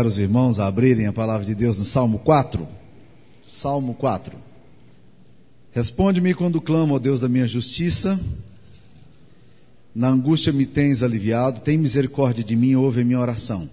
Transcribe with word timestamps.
convidar 0.00 0.06
os 0.06 0.18
irmãos 0.18 0.58
a 0.58 0.66
abrirem 0.66 1.06
a 1.06 1.12
palavra 1.12 1.44
de 1.44 1.54
Deus 1.54 1.78
no 1.78 1.84
Salmo 1.84 2.18
4. 2.20 2.66
Salmo 3.46 3.94
4. 3.94 4.36
Responde-me 5.72 6.34
quando 6.34 6.60
clamo, 6.60 6.94
ó 6.94 6.98
Deus 6.98 7.20
da 7.20 7.28
minha 7.28 7.46
justiça. 7.46 8.18
Na 9.94 10.08
angústia 10.08 10.52
me 10.52 10.64
tens 10.64 11.02
aliviado, 11.02 11.60
tem 11.60 11.76
misericórdia 11.76 12.42
de 12.42 12.56
mim, 12.56 12.74
ouve 12.76 13.02
a 13.02 13.04
minha 13.04 13.18
oração. 13.18 13.68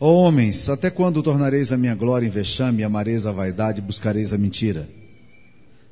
Ó 0.00 0.12
homens, 0.12 0.68
até 0.68 0.90
quando 0.90 1.22
tornareis 1.22 1.72
a 1.72 1.76
minha 1.76 1.94
glória 1.94 2.26
em 2.26 2.30
vexame, 2.30 2.82
amareis 2.82 3.26
a 3.26 3.32
vaidade 3.32 3.78
e 3.78 3.82
buscareis 3.82 4.32
a 4.32 4.38
mentira? 4.38 4.88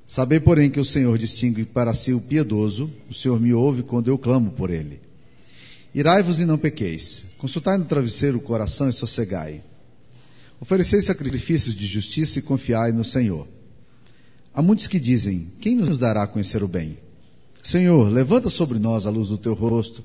Sabei, 0.06 0.40
porém, 0.40 0.70
que 0.70 0.80
o 0.80 0.84
Senhor 0.84 1.16
distingue 1.18 1.64
para 1.64 1.92
si 1.92 2.14
o 2.14 2.20
piedoso, 2.20 2.90
o 3.08 3.14
Senhor 3.14 3.38
me 3.38 3.52
ouve 3.52 3.82
quando 3.82 4.08
eu 4.08 4.18
clamo 4.18 4.50
por 4.52 4.70
ele. 4.70 5.07
Irai-vos 5.94 6.40
e 6.40 6.44
não 6.44 6.58
pequeis. 6.58 7.24
Consultai 7.38 7.78
no 7.78 7.84
travesseiro 7.84 8.38
o 8.38 8.42
coração 8.42 8.88
e 8.88 8.92
sossegai. 8.92 9.62
Oferecei 10.60 11.00
sacrifícios 11.00 11.74
de 11.74 11.86
justiça 11.86 12.38
e 12.38 12.42
confiai 12.42 12.92
no 12.92 13.04
Senhor. 13.04 13.46
Há 14.52 14.60
muitos 14.60 14.86
que 14.86 14.98
dizem: 14.98 15.52
Quem 15.60 15.76
nos 15.76 15.98
dará 15.98 16.24
a 16.24 16.26
conhecer 16.26 16.62
o 16.62 16.68
bem? 16.68 16.98
Senhor, 17.62 18.08
levanta 18.08 18.48
sobre 18.48 18.78
nós 18.78 19.06
a 19.06 19.10
luz 19.10 19.28
do 19.28 19.38
teu 19.38 19.54
rosto. 19.54 20.02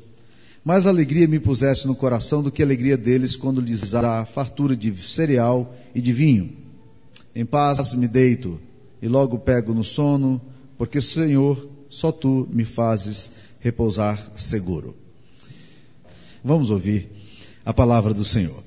Mais 0.63 0.85
alegria 0.85 1.27
me 1.27 1.39
puseste 1.39 1.87
no 1.87 1.95
coração 1.95 2.41
do 2.41 2.51
que 2.51 2.61
a 2.61 2.65
alegria 2.65 2.95
deles 2.95 3.35
quando 3.35 3.59
lhes 3.59 3.91
dá 3.91 4.25
fartura 4.25 4.77
de 4.77 4.95
cereal 4.95 5.75
e 5.93 5.99
de 5.99 6.13
vinho. 6.13 6.55
Em 7.35 7.45
paz 7.45 7.93
me 7.93 8.07
deito 8.07 8.59
e 9.01 9.07
logo 9.07 9.39
pego 9.39 9.73
no 9.73 9.83
sono, 9.83 10.41
porque, 10.77 11.01
Senhor, 11.01 11.69
só 11.89 12.11
tu 12.11 12.47
me 12.51 12.63
fazes 12.63 13.31
repousar 13.59 14.31
seguro. 14.37 15.02
Vamos 16.43 16.69
ouvir 16.69 17.09
a 17.63 17.73
palavra 17.73 18.13
do 18.13 18.25
Senhor. 18.25 18.61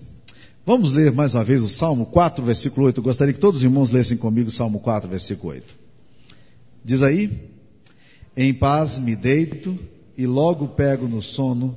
Vamos 0.65 0.95
ler 0.95 1.13
mais 1.13 1.35
uma 1.35 1.45
vez 1.45 1.63
o 1.63 1.69
Salmo 1.69 2.07
4, 2.07 2.43
versículo 2.43 2.87
8. 2.87 2.99
Eu 2.99 3.05
gostaria 3.05 3.35
que 3.35 3.39
todos 3.41 3.59
os 3.59 3.65
irmãos 3.65 3.91
lessem 3.91 4.17
comigo 4.17 4.49
o 4.49 4.53
Salmo 4.53 4.81
4, 4.81 5.09
versículo 5.11 5.53
8. 5.53 5.75
Diz 6.83 7.03
aí: 7.03 7.31
Em 8.35 8.55
paz 8.55 8.99
me 8.99 9.15
deito 9.15 9.79
e 10.17 10.27
logo 10.27 10.69
pego 10.69 11.07
no 11.07 11.21
sono, 11.21 11.77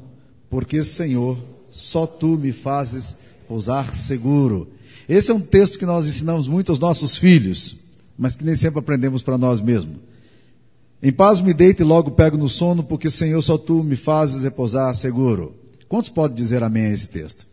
porque, 0.50 0.82
Senhor, 0.84 1.38
só 1.70 2.08
tu 2.08 2.38
me 2.38 2.54
fazes 2.54 3.18
pousar 3.46 3.94
seguro. 3.94 4.70
Esse 5.08 5.32
é 5.32 5.34
um 5.34 5.42
texto 5.42 5.78
que 5.78 5.86
nós 5.86 6.06
ensinamos 6.06 6.48
muito 6.48 6.72
aos 6.72 6.80
nossos 6.80 7.18
filhos, 7.18 7.76
mas 8.18 8.38
que 8.38 8.46
nem 8.46 8.56
sempre 8.56 8.80
aprendemos 8.80 9.22
para 9.22 9.38
nós 9.38 9.60
mesmos. 9.60 9.98
Em 11.04 11.12
paz 11.12 11.42
me 11.42 11.54
deito 11.54 11.82
e 11.82 11.86
logo 11.86 12.12
pego 12.12 12.38
no 12.38 12.48
sono, 12.48 12.84
porque, 12.84 13.12
Senhor, 13.12 13.42
só 13.42 13.58
tu 13.58 13.84
me 13.84 13.98
fazes 13.98 14.44
repousar 14.44 14.96
seguro. 14.96 15.54
Quantos 15.90 16.10
podem 16.10 16.38
dizer 16.38 16.62
amém 16.62 16.86
a 16.86 16.92
esse 16.92 17.10
texto? 17.10 17.48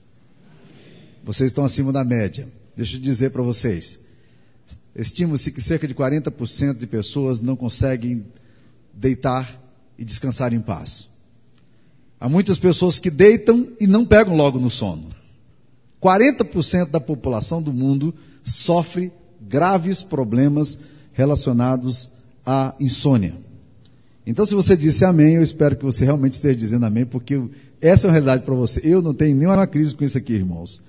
Vocês 1.25 1.51
estão 1.51 1.65
acima 1.65 1.91
da 1.91 2.05
média. 2.05 2.47
Deixa 2.77 2.97
eu 2.97 3.01
dizer 3.01 3.31
para 3.31 3.42
vocês. 3.42 3.98
Estima-se 4.95 5.51
que 5.51 5.61
cerca 5.62 5.89
de 5.89 5.95
40% 5.95 6.77
de 6.77 6.87
pessoas 6.87 7.41
não 7.41 7.57
conseguem 7.57 8.27
deitar 8.92 9.59
e 9.98 10.05
descansar 10.05 10.53
em 10.53 10.61
paz. 10.61 11.17
Há 12.20 12.29
muitas 12.29 12.59
pessoas 12.59 12.98
que 12.98 13.11
deitam 13.11 13.73
e 13.81 13.87
não 13.87 14.05
pegam 14.05 14.37
logo 14.37 14.59
no 14.59 14.70
sono. 14.70 15.09
40% 16.03 16.91
da 16.91 17.01
população 17.01 17.62
do 17.62 17.73
mundo 17.73 18.14
sofre 18.45 19.11
graves 19.41 20.03
problemas 20.03 20.79
relacionados 21.14 22.11
à 22.45 22.75
insônia. 22.79 23.45
Então, 24.27 24.45
se 24.45 24.55
você 24.55 24.77
disse 24.77 25.05
amém, 25.05 25.37
eu 25.37 25.43
espero 25.43 25.77
que 25.77 25.85
você 25.85 26.05
realmente 26.05 26.33
esteja 26.33 26.57
dizendo 26.57 26.85
amém, 26.85 27.07
porque 27.07 27.41
essa 27.81 28.07
é 28.07 28.09
uma 28.09 28.13
realidade 28.13 28.45
para 28.45 28.55
você. 28.55 28.81
Eu 28.83 29.01
não 29.01 29.15
tenho 29.15 29.37
nenhuma 29.37 29.67
crise 29.67 29.95
com 29.95 30.05
isso 30.05 30.19
aqui, 30.19 30.33
irmãos. 30.33 30.83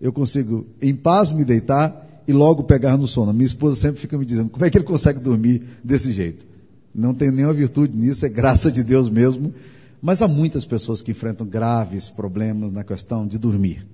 Eu 0.00 0.12
consigo, 0.12 0.66
em 0.80 0.94
paz, 0.94 1.30
me 1.30 1.44
deitar 1.44 2.22
e 2.26 2.32
logo 2.32 2.62
pegar 2.62 2.96
no 2.96 3.06
sono. 3.06 3.32
Minha 3.32 3.46
esposa 3.46 3.78
sempre 3.78 4.00
fica 4.00 4.16
me 4.16 4.24
dizendo, 4.24 4.48
como 4.48 4.64
é 4.64 4.70
que 4.70 4.78
ele 4.78 4.84
consegue 4.84 5.20
dormir 5.20 5.62
desse 5.84 6.12
jeito? 6.12 6.46
Não 6.94 7.12
tenho 7.12 7.30
nenhuma 7.30 7.52
virtude 7.52 7.94
nisso, 7.94 8.24
é 8.24 8.28
graça 8.28 8.72
de 8.72 8.82
Deus 8.82 9.10
mesmo. 9.10 9.52
Mas 10.00 10.22
há 10.22 10.28
muitas 10.28 10.64
pessoas 10.64 11.02
que 11.02 11.10
enfrentam 11.10 11.46
graves 11.46 12.08
problemas 12.08 12.72
na 12.72 12.84
questão 12.84 13.26
de 13.26 13.36
dormir. 13.36 13.86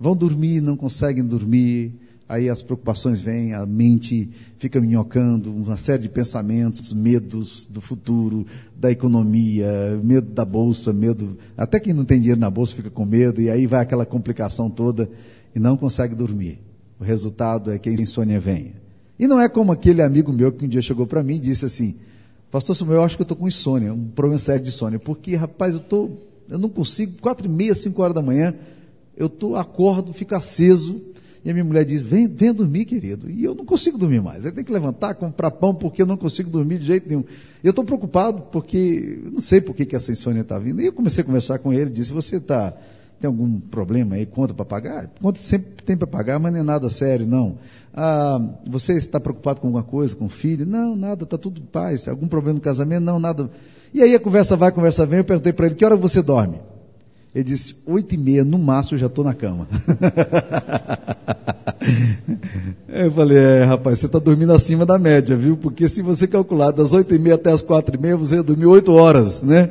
Vão 0.00 0.16
dormir, 0.16 0.60
não 0.60 0.76
conseguem 0.76 1.24
dormir, 1.24 1.94
aí 2.28 2.48
as 2.48 2.62
preocupações 2.62 3.20
vêm, 3.20 3.52
a 3.52 3.66
mente 3.66 4.30
fica 4.58 4.80
minhocando, 4.80 5.54
uma 5.54 5.76
série 5.76 6.02
de 6.02 6.08
pensamentos, 6.08 6.92
medos 6.92 7.66
do 7.66 7.80
futuro, 7.80 8.46
da 8.76 8.90
economia, 8.90 10.00
medo 10.02 10.32
da 10.32 10.44
bolsa, 10.44 10.92
medo. 10.92 11.36
Até 11.56 11.78
quem 11.78 11.92
não 11.92 12.04
tem 12.04 12.18
dinheiro 12.18 12.40
na 12.40 12.50
bolsa 12.50 12.74
fica 12.74 12.90
com 12.90 13.04
medo, 13.04 13.40
e 13.40 13.50
aí 13.50 13.66
vai 13.66 13.82
aquela 13.82 14.06
complicação 14.06 14.70
toda 14.70 15.08
e 15.54 15.58
não 15.58 15.76
consegue 15.76 16.14
dormir. 16.14 16.58
O 16.98 17.04
resultado 17.04 17.70
é 17.70 17.78
que 17.78 17.88
a 17.88 17.92
insônia 17.92 18.40
vem. 18.40 18.72
E 19.18 19.26
não 19.26 19.40
é 19.40 19.48
como 19.48 19.70
aquele 19.70 20.02
amigo 20.02 20.32
meu 20.32 20.50
que 20.50 20.64
um 20.64 20.68
dia 20.68 20.82
chegou 20.82 21.06
para 21.06 21.22
mim 21.22 21.36
e 21.36 21.40
disse 21.40 21.64
assim: 21.64 21.96
Pastor 22.50 22.74
Samuel, 22.74 22.98
eu 23.00 23.04
acho 23.04 23.16
que 23.16 23.22
eu 23.22 23.24
estou 23.24 23.36
com 23.36 23.48
insônia, 23.48 23.92
um 23.92 24.08
problema 24.08 24.38
sério 24.38 24.62
de 24.62 24.68
insônia, 24.70 24.98
porque, 24.98 25.34
rapaz, 25.36 25.74
eu, 25.74 25.80
tô, 25.80 26.10
eu 26.48 26.58
não 26.58 26.68
consigo, 26.68 27.20
quatro 27.20 27.46
e 27.46 27.50
meia, 27.50 27.74
cinco 27.74 28.02
horas 28.02 28.14
da 28.14 28.22
manhã, 28.22 28.54
eu 29.16 29.28
tô, 29.28 29.56
acordo, 29.56 30.12
fico 30.12 30.34
aceso, 30.34 31.00
e 31.44 31.50
a 31.50 31.52
minha 31.52 31.64
mulher 31.64 31.84
diz: 31.84 32.02
vem, 32.02 32.26
venha 32.26 32.54
dormir, 32.54 32.86
querido. 32.86 33.30
E 33.30 33.44
eu 33.44 33.54
não 33.54 33.66
consigo 33.66 33.98
dormir 33.98 34.22
mais. 34.22 34.46
Eu 34.46 34.52
tenho 34.52 34.64
que 34.64 34.72
levantar, 34.72 35.14
comprar 35.14 35.50
pão, 35.50 35.74
porque 35.74 36.00
eu 36.00 36.06
não 36.06 36.16
consigo 36.16 36.48
dormir 36.48 36.78
de 36.78 36.86
jeito 36.86 37.06
nenhum. 37.06 37.24
Eu 37.62 37.70
estou 37.70 37.84
preocupado 37.84 38.44
porque 38.50 39.20
eu 39.26 39.32
não 39.32 39.40
sei 39.40 39.60
por 39.60 39.74
que, 39.74 39.84
que 39.84 39.94
essa 39.94 40.10
insônia 40.10 40.40
está 40.40 40.58
vindo. 40.58 40.80
E 40.80 40.86
eu 40.86 40.92
comecei 40.92 41.22
a 41.22 41.26
conversar 41.26 41.58
com 41.58 41.72
ele, 41.72 41.90
disse: 41.90 42.12
Você 42.12 42.40
tá, 42.40 42.72
tem 43.20 43.28
algum 43.28 43.60
problema 43.60 44.14
aí, 44.14 44.24
conta 44.24 44.54
para 44.54 44.64
pagar? 44.64 45.10
Conta 45.20 45.38
sempre 45.38 45.82
tem 45.84 45.96
para 45.98 46.06
pagar, 46.06 46.38
mas 46.38 46.50
não 46.50 46.60
é 46.60 46.62
nada 46.62 46.88
sério, 46.88 47.26
não. 47.26 47.58
Ah, 47.92 48.40
você 48.66 48.94
está 48.94 49.20
preocupado 49.20 49.60
com 49.60 49.66
alguma 49.66 49.84
coisa, 49.84 50.16
com 50.16 50.24
o 50.24 50.30
filho? 50.30 50.64
Não, 50.64 50.96
nada, 50.96 51.24
está 51.24 51.36
tudo 51.36 51.60
em 51.60 51.66
paz. 51.66 52.08
Algum 52.08 52.26
problema 52.26 52.54
no 52.54 52.62
casamento? 52.62 53.04
Não, 53.04 53.20
nada. 53.20 53.50
E 53.92 54.02
aí 54.02 54.14
a 54.14 54.20
conversa 54.20 54.56
vai, 54.56 54.70
a 54.70 54.72
conversa 54.72 55.04
vem. 55.04 55.18
Eu 55.18 55.24
perguntei 55.24 55.52
para 55.52 55.66
ele: 55.66 55.74
Que 55.74 55.84
hora 55.84 55.94
você 55.94 56.22
dorme? 56.22 56.58
Ele 57.34 57.44
disse, 57.44 57.74
oito 57.86 58.14
e 58.14 58.18
meia, 58.18 58.44
no 58.44 58.58
máximo 58.58 58.96
eu 58.96 59.00
já 59.00 59.06
estou 59.06 59.24
na 59.24 59.34
cama. 59.34 59.66
eu 62.88 63.10
falei, 63.10 63.38
é, 63.38 63.64
rapaz, 63.64 63.98
você 63.98 64.06
está 64.06 64.20
dormindo 64.20 64.52
acima 64.52 64.86
da 64.86 64.96
média, 64.98 65.36
viu? 65.36 65.56
Porque 65.56 65.88
se 65.88 66.00
você 66.00 66.28
calcular 66.28 66.70
das 66.70 66.92
oito 66.92 67.12
e 67.12 67.18
meia 67.18 67.34
até 67.34 67.50
as 67.50 67.60
quatro 67.60 67.96
e 67.96 68.00
meia, 68.00 68.16
você 68.16 68.40
dormiu 68.40 68.70
oito 68.70 68.92
horas, 68.92 69.42
né? 69.42 69.68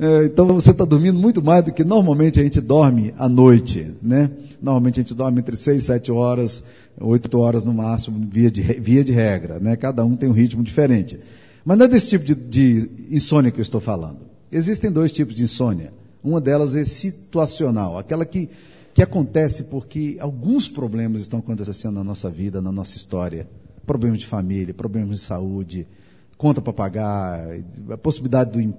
É, 0.00 0.24
então 0.24 0.46
você 0.46 0.70
está 0.70 0.86
dormindo 0.86 1.18
muito 1.18 1.42
mais 1.42 1.62
do 1.64 1.72
que 1.72 1.84
normalmente 1.84 2.40
a 2.40 2.42
gente 2.42 2.62
dorme 2.62 3.12
à 3.18 3.28
noite, 3.28 3.92
né? 4.02 4.30
Normalmente 4.60 4.98
a 4.98 5.02
gente 5.02 5.14
dorme 5.14 5.40
entre 5.40 5.54
seis 5.54 5.84
sete 5.84 6.10
horas, 6.10 6.64
oito 6.98 7.38
horas 7.38 7.66
no 7.66 7.74
máximo, 7.74 8.26
via 8.30 8.50
de, 8.50 8.62
via 8.62 9.04
de 9.04 9.12
regra, 9.12 9.60
né? 9.60 9.76
Cada 9.76 10.02
um 10.02 10.16
tem 10.16 10.30
um 10.30 10.32
ritmo 10.32 10.64
diferente. 10.64 11.20
Mas 11.62 11.76
não 11.76 11.84
é 11.84 11.88
desse 11.88 12.08
tipo 12.08 12.24
de, 12.24 12.34
de 12.34 12.88
insônia 13.10 13.50
que 13.50 13.60
eu 13.60 13.62
estou 13.62 13.82
falando. 13.82 14.20
Existem 14.50 14.90
dois 14.90 15.12
tipos 15.12 15.34
de 15.34 15.44
insônia. 15.44 15.92
Uma 16.22 16.40
delas 16.40 16.76
é 16.76 16.84
situacional, 16.84 17.98
aquela 17.98 18.24
que, 18.24 18.48
que 18.94 19.02
acontece 19.02 19.64
porque 19.64 20.16
alguns 20.20 20.68
problemas 20.68 21.22
estão 21.22 21.40
acontecendo 21.40 21.94
na 21.94 22.04
nossa 22.04 22.30
vida, 22.30 22.60
na 22.60 22.70
nossa 22.70 22.96
história. 22.96 23.48
Problemas 23.86 24.20
de 24.20 24.26
família, 24.26 24.72
problemas 24.72 25.18
de 25.18 25.24
saúde, 25.24 25.86
conta 26.38 26.60
para 26.60 26.72
pagar, 26.72 27.48
a 27.90 27.96
possibilidade 27.96 28.52
do, 28.52 28.74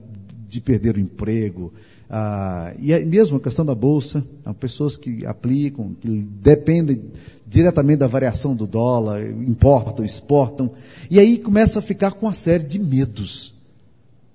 de 0.48 0.62
perder 0.62 0.96
o 0.96 1.00
emprego. 1.00 1.74
Ah, 2.10 2.74
e 2.80 2.94
mesmo 3.06 3.38
a 3.38 3.40
questão 3.40 3.66
da 3.66 3.74
bolsa, 3.74 4.24
há 4.46 4.54
pessoas 4.54 4.96
que 4.96 5.26
aplicam, 5.26 5.96
que 6.00 6.10
dependem 6.10 7.12
diretamente 7.46 8.00
da 8.00 8.08
variação 8.08 8.56
do 8.56 8.66
dólar, 8.66 9.22
importam, 9.22 10.06
exportam, 10.06 10.72
e 11.10 11.20
aí 11.20 11.38
começa 11.38 11.80
a 11.80 11.82
ficar 11.82 12.12
com 12.12 12.26
uma 12.26 12.34
série 12.34 12.64
de 12.64 12.80
medos, 12.80 13.54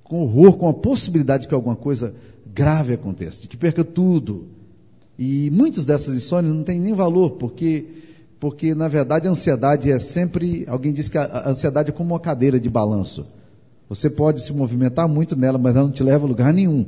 com 0.04 0.22
horror, 0.22 0.56
com 0.56 0.68
a 0.68 0.74
possibilidade 0.74 1.42
de 1.42 1.48
que 1.48 1.54
alguma 1.54 1.76
coisa 1.76 2.14
grave 2.54 2.94
aconteça, 2.94 3.42
de 3.42 3.48
que 3.48 3.56
perca 3.56 3.84
tudo. 3.84 4.48
E 5.18 5.50
muitas 5.50 5.86
dessas 5.86 6.16
insônias 6.16 6.54
não 6.54 6.62
têm 6.62 6.80
nem 6.80 6.94
valor, 6.94 7.32
porque, 7.32 7.86
porque 8.38 8.74
na 8.74 8.88
verdade 8.88 9.26
a 9.26 9.30
ansiedade 9.30 9.90
é 9.90 9.98
sempre. 9.98 10.64
Alguém 10.68 10.92
diz 10.92 11.08
que 11.08 11.18
a 11.18 11.48
ansiedade 11.48 11.90
é 11.90 11.92
como 11.92 12.14
uma 12.14 12.20
cadeira 12.20 12.58
de 12.60 12.70
balanço. 12.70 13.26
Você 13.88 14.10
pode 14.10 14.42
se 14.42 14.52
movimentar 14.52 15.08
muito 15.08 15.34
nela, 15.34 15.58
mas 15.58 15.74
ela 15.74 15.86
não 15.86 15.92
te 15.92 16.02
leva 16.02 16.24
a 16.24 16.28
lugar 16.28 16.52
nenhum. 16.52 16.86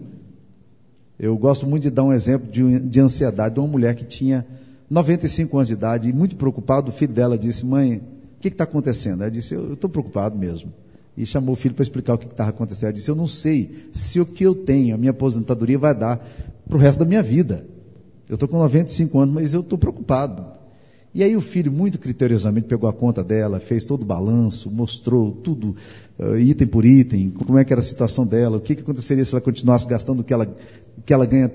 Eu 1.19 1.37
gosto 1.37 1.67
muito 1.67 1.83
de 1.83 1.91
dar 1.91 2.05
um 2.05 2.13
exemplo 2.13 2.51
de, 2.51 2.79
de 2.81 3.01
ansiedade 3.01 3.55
de 3.55 3.61
uma 3.61 3.69
mulher 3.69 3.95
que 3.95 4.05
tinha 4.05 4.47
95 4.89 5.57
anos 5.57 5.69
de 5.69 5.75
idade 5.75 6.09
e 6.09 6.13
muito 6.13 6.37
preocupado, 6.37 6.91
o 6.91 6.93
filho 6.93 7.13
dela 7.13 7.39
disse: 7.39 7.65
Mãe, 7.65 7.97
o 7.97 8.41
que 8.41 8.49
está 8.49 8.65
acontecendo? 8.65 9.23
Ela 9.23 9.31
disse: 9.31 9.55
Eu 9.55 9.75
estou 9.75 9.91
preocupado 9.91 10.39
mesmo 10.39 10.73
e 11.17 11.27
chamou 11.27 11.55
o 11.55 11.57
filho 11.57 11.75
para 11.75 11.83
explicar 11.83 12.15
o 12.15 12.19
que 12.19 12.27
estava 12.27 12.51
acontecendo. 12.51 12.85
Ela 12.85 12.93
disse: 12.93 13.11
Eu 13.11 13.17
não 13.17 13.27
sei 13.27 13.89
se 13.93 14.21
o 14.21 14.27
que 14.27 14.45
eu 14.45 14.55
tenho, 14.55 14.95
a 14.95 14.99
minha 14.99 15.11
aposentadoria, 15.11 15.79
vai 15.79 15.95
dar 15.95 16.19
para 16.69 16.77
o 16.77 16.81
resto 16.81 17.01
da 17.01 17.05
minha 17.05 17.23
vida. 17.23 17.67
Eu 18.29 18.35
estou 18.35 18.49
com 18.49 18.59
95 18.59 19.19
anos, 19.19 19.35
mas 19.35 19.53
eu 19.53 19.61
estou 19.61 19.77
preocupado. 19.77 20.61
E 21.13 21.25
aí 21.25 21.37
o 21.37 21.41
filho, 21.41 21.73
muito 21.73 21.99
criteriosamente, 21.99 22.69
pegou 22.69 22.89
a 22.89 22.93
conta 22.93 23.25
dela, 23.25 23.59
fez 23.59 23.85
todo 23.85 24.03
o 24.03 24.05
balanço, 24.05 24.71
mostrou 24.71 25.33
tudo, 25.33 25.75
uh, 26.17 26.39
item 26.39 26.69
por 26.69 26.85
item, 26.85 27.31
como 27.31 27.59
é 27.59 27.65
que 27.65 27.73
era 27.73 27.81
a 27.81 27.85
situação 27.85 28.25
dela, 28.25 28.59
o 28.59 28.61
que, 28.61 28.77
que 28.77 28.83
aconteceria 28.83 29.25
se 29.25 29.35
ela 29.35 29.41
continuasse 29.41 29.89
gastando 29.89 30.21
o 30.21 30.25
que 30.25 30.33
ela 30.33 30.47
que 31.05 31.13
ela 31.13 31.27
ganha 31.27 31.49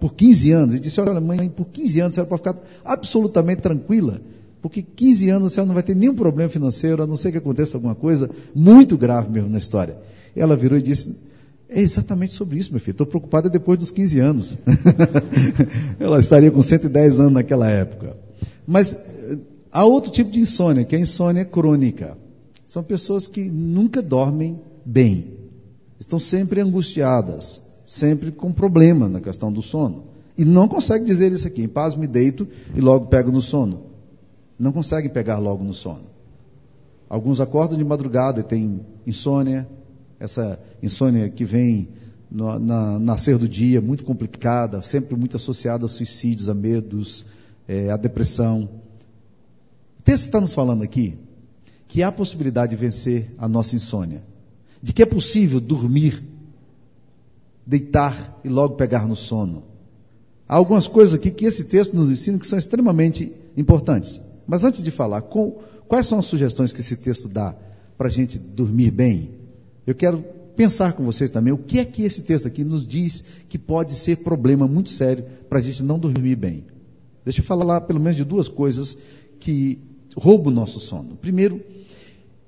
por 0.00 0.14
15 0.14 0.50
anos, 0.52 0.74
e 0.74 0.80
disse: 0.80 0.98
Olha, 1.00 1.20
mãe, 1.20 1.48
por 1.50 1.66
15 1.66 2.00
anos 2.00 2.12
a 2.12 2.14
senhora 2.14 2.30
pode 2.30 2.40
ficar 2.40 2.56
absolutamente 2.84 3.60
tranquila, 3.60 4.22
porque 4.68 4.82
15 4.82 5.30
anos 5.30 5.52
a 5.52 5.54
senhora 5.54 5.68
não 5.68 5.74
vai 5.74 5.82
ter 5.82 5.94
nenhum 5.94 6.14
problema 6.14 6.50
financeiro, 6.50 7.02
a 7.02 7.06
não 7.06 7.16
ser 7.16 7.32
que 7.32 7.38
aconteça 7.38 7.76
alguma 7.76 7.94
coisa 7.94 8.30
muito 8.54 8.96
grave 8.96 9.30
mesmo 9.30 9.48
na 9.48 9.58
história. 9.58 9.96
Ela 10.34 10.56
virou 10.56 10.78
e 10.78 10.82
disse: 10.82 11.16
É 11.68 11.80
exatamente 11.80 12.32
sobre 12.32 12.58
isso, 12.58 12.72
meu 12.72 12.80
filho, 12.80 12.92
estou 12.92 13.06
preocupada 13.06 13.48
depois 13.48 13.78
dos 13.78 13.90
15 13.90 14.18
anos. 14.18 14.56
ela 16.00 16.18
estaria 16.18 16.50
com 16.50 16.60
110 16.60 17.20
anos 17.20 17.32
naquela 17.32 17.68
época. 17.68 18.16
Mas 18.66 18.92
eh, 18.92 19.38
há 19.70 19.84
outro 19.84 20.10
tipo 20.10 20.30
de 20.30 20.40
insônia, 20.40 20.84
que 20.84 20.96
é 20.96 20.98
a 20.98 21.02
insônia 21.02 21.44
crônica. 21.44 22.18
São 22.64 22.82
pessoas 22.82 23.28
que 23.28 23.48
nunca 23.48 24.02
dormem 24.02 24.58
bem, 24.84 25.34
estão 26.00 26.18
sempre 26.18 26.60
angustiadas 26.60 27.66
sempre 27.86 28.32
com 28.32 28.50
problema 28.50 29.08
na 29.08 29.20
questão 29.20 29.52
do 29.52 29.62
sono. 29.62 30.08
E 30.36 30.44
não 30.44 30.68
consegue 30.68 31.04
dizer 31.04 31.32
isso 31.32 31.46
aqui, 31.46 31.62
em 31.62 31.68
paz 31.68 31.94
me 31.94 32.06
deito 32.06 32.46
e 32.74 32.80
logo 32.80 33.06
pego 33.06 33.30
no 33.30 33.40
sono. 33.40 33.84
Não 34.58 34.72
consegue 34.72 35.08
pegar 35.08 35.38
logo 35.38 35.62
no 35.62 35.74
sono. 35.74 36.04
Alguns 37.08 37.40
acordam 37.40 37.78
de 37.78 37.84
madrugada 37.84 38.40
e 38.40 38.42
têm 38.42 38.80
insônia, 39.06 39.68
essa 40.18 40.58
insônia 40.82 41.28
que 41.28 41.44
vem 41.44 41.88
no 42.30 42.58
na, 42.58 42.98
nascer 42.98 43.38
do 43.38 43.48
dia, 43.48 43.80
muito 43.80 44.04
complicada, 44.04 44.82
sempre 44.82 45.14
muito 45.14 45.36
associada 45.36 45.86
a 45.86 45.88
suicídios, 45.88 46.48
a 46.48 46.54
medos, 46.54 47.26
é, 47.68 47.90
a 47.90 47.96
depressão. 47.96 48.68
O 49.98 50.02
texto 50.02 50.24
está 50.24 50.40
nos 50.40 50.52
falando 50.52 50.82
aqui 50.82 51.16
que 51.88 52.02
há 52.02 52.10
possibilidade 52.10 52.70
de 52.70 52.76
vencer 52.76 53.30
a 53.38 53.46
nossa 53.48 53.76
insônia, 53.76 54.22
de 54.82 54.92
que 54.92 55.02
é 55.02 55.06
possível 55.06 55.60
dormir 55.60 56.22
deitar 57.64 58.40
e 58.44 58.48
logo 58.48 58.76
pegar 58.76 59.06
no 59.06 59.16
sono. 59.16 59.64
Há 60.48 60.54
algumas 60.54 60.86
coisas 60.86 61.14
aqui 61.14 61.30
que 61.30 61.44
esse 61.44 61.64
texto 61.64 61.94
nos 61.94 62.10
ensina 62.10 62.38
que 62.38 62.46
são 62.46 62.58
extremamente 62.58 63.32
importantes. 63.56 64.20
Mas 64.46 64.64
antes 64.64 64.82
de 64.82 64.90
falar, 64.90 65.22
com, 65.22 65.58
quais 65.88 66.06
são 66.06 66.18
as 66.18 66.26
sugestões 66.26 66.72
que 66.72 66.80
esse 66.80 66.96
texto 66.96 67.28
dá 67.28 67.54
para 67.96 68.08
a 68.08 68.10
gente 68.10 68.38
dormir 68.38 68.90
bem? 68.90 69.30
Eu 69.86 69.94
quero 69.94 70.24
pensar 70.56 70.92
com 70.92 71.04
vocês 71.04 71.30
também 71.30 71.52
o 71.52 71.58
que 71.58 71.78
é 71.78 71.84
que 71.84 72.02
esse 72.02 72.22
texto 72.22 72.46
aqui 72.46 72.64
nos 72.64 72.86
diz 72.86 73.24
que 73.48 73.58
pode 73.58 73.94
ser 73.94 74.18
problema 74.18 74.66
muito 74.66 74.90
sério 74.90 75.24
para 75.48 75.58
a 75.58 75.62
gente 75.62 75.82
não 75.82 75.98
dormir 75.98 76.36
bem. 76.36 76.64
Deixa 77.24 77.40
eu 77.40 77.44
falar 77.44 77.80
pelo 77.82 78.00
menos 78.00 78.16
de 78.16 78.24
duas 78.24 78.48
coisas 78.48 78.96
que 79.40 79.78
roubam 80.16 80.52
o 80.52 80.54
nosso 80.56 80.80
sono. 80.80 81.16
Primeiro, 81.16 81.60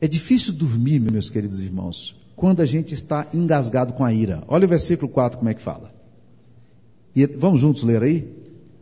é 0.00 0.08
difícil 0.08 0.52
dormir, 0.52 1.00
meus 1.00 1.28
queridos 1.28 1.60
irmãos, 1.60 2.16
quando 2.34 2.62
a 2.62 2.66
gente 2.66 2.94
está 2.94 3.26
engasgado 3.34 3.92
com 3.92 4.04
a 4.04 4.12
ira. 4.12 4.42
Olha 4.46 4.64
o 4.64 4.68
versículo 4.68 5.10
4 5.10 5.38
como 5.38 5.50
é 5.50 5.54
que 5.54 5.60
fala. 5.60 5.92
E, 7.14 7.26
vamos 7.26 7.60
juntos 7.60 7.82
ler 7.82 8.02
aí? 8.02 8.32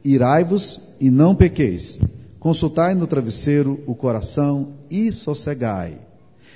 Irai-vos 0.05 0.93
e 1.01 1.11
não 1.11 1.35
pequeis. 1.35 1.99
Consultai 2.47 2.95
no 2.95 3.09
travesseiro 3.09 3.83
o 3.89 3.95
coração 3.97 4.75
e 4.89 5.13
sossegai. 5.13 5.99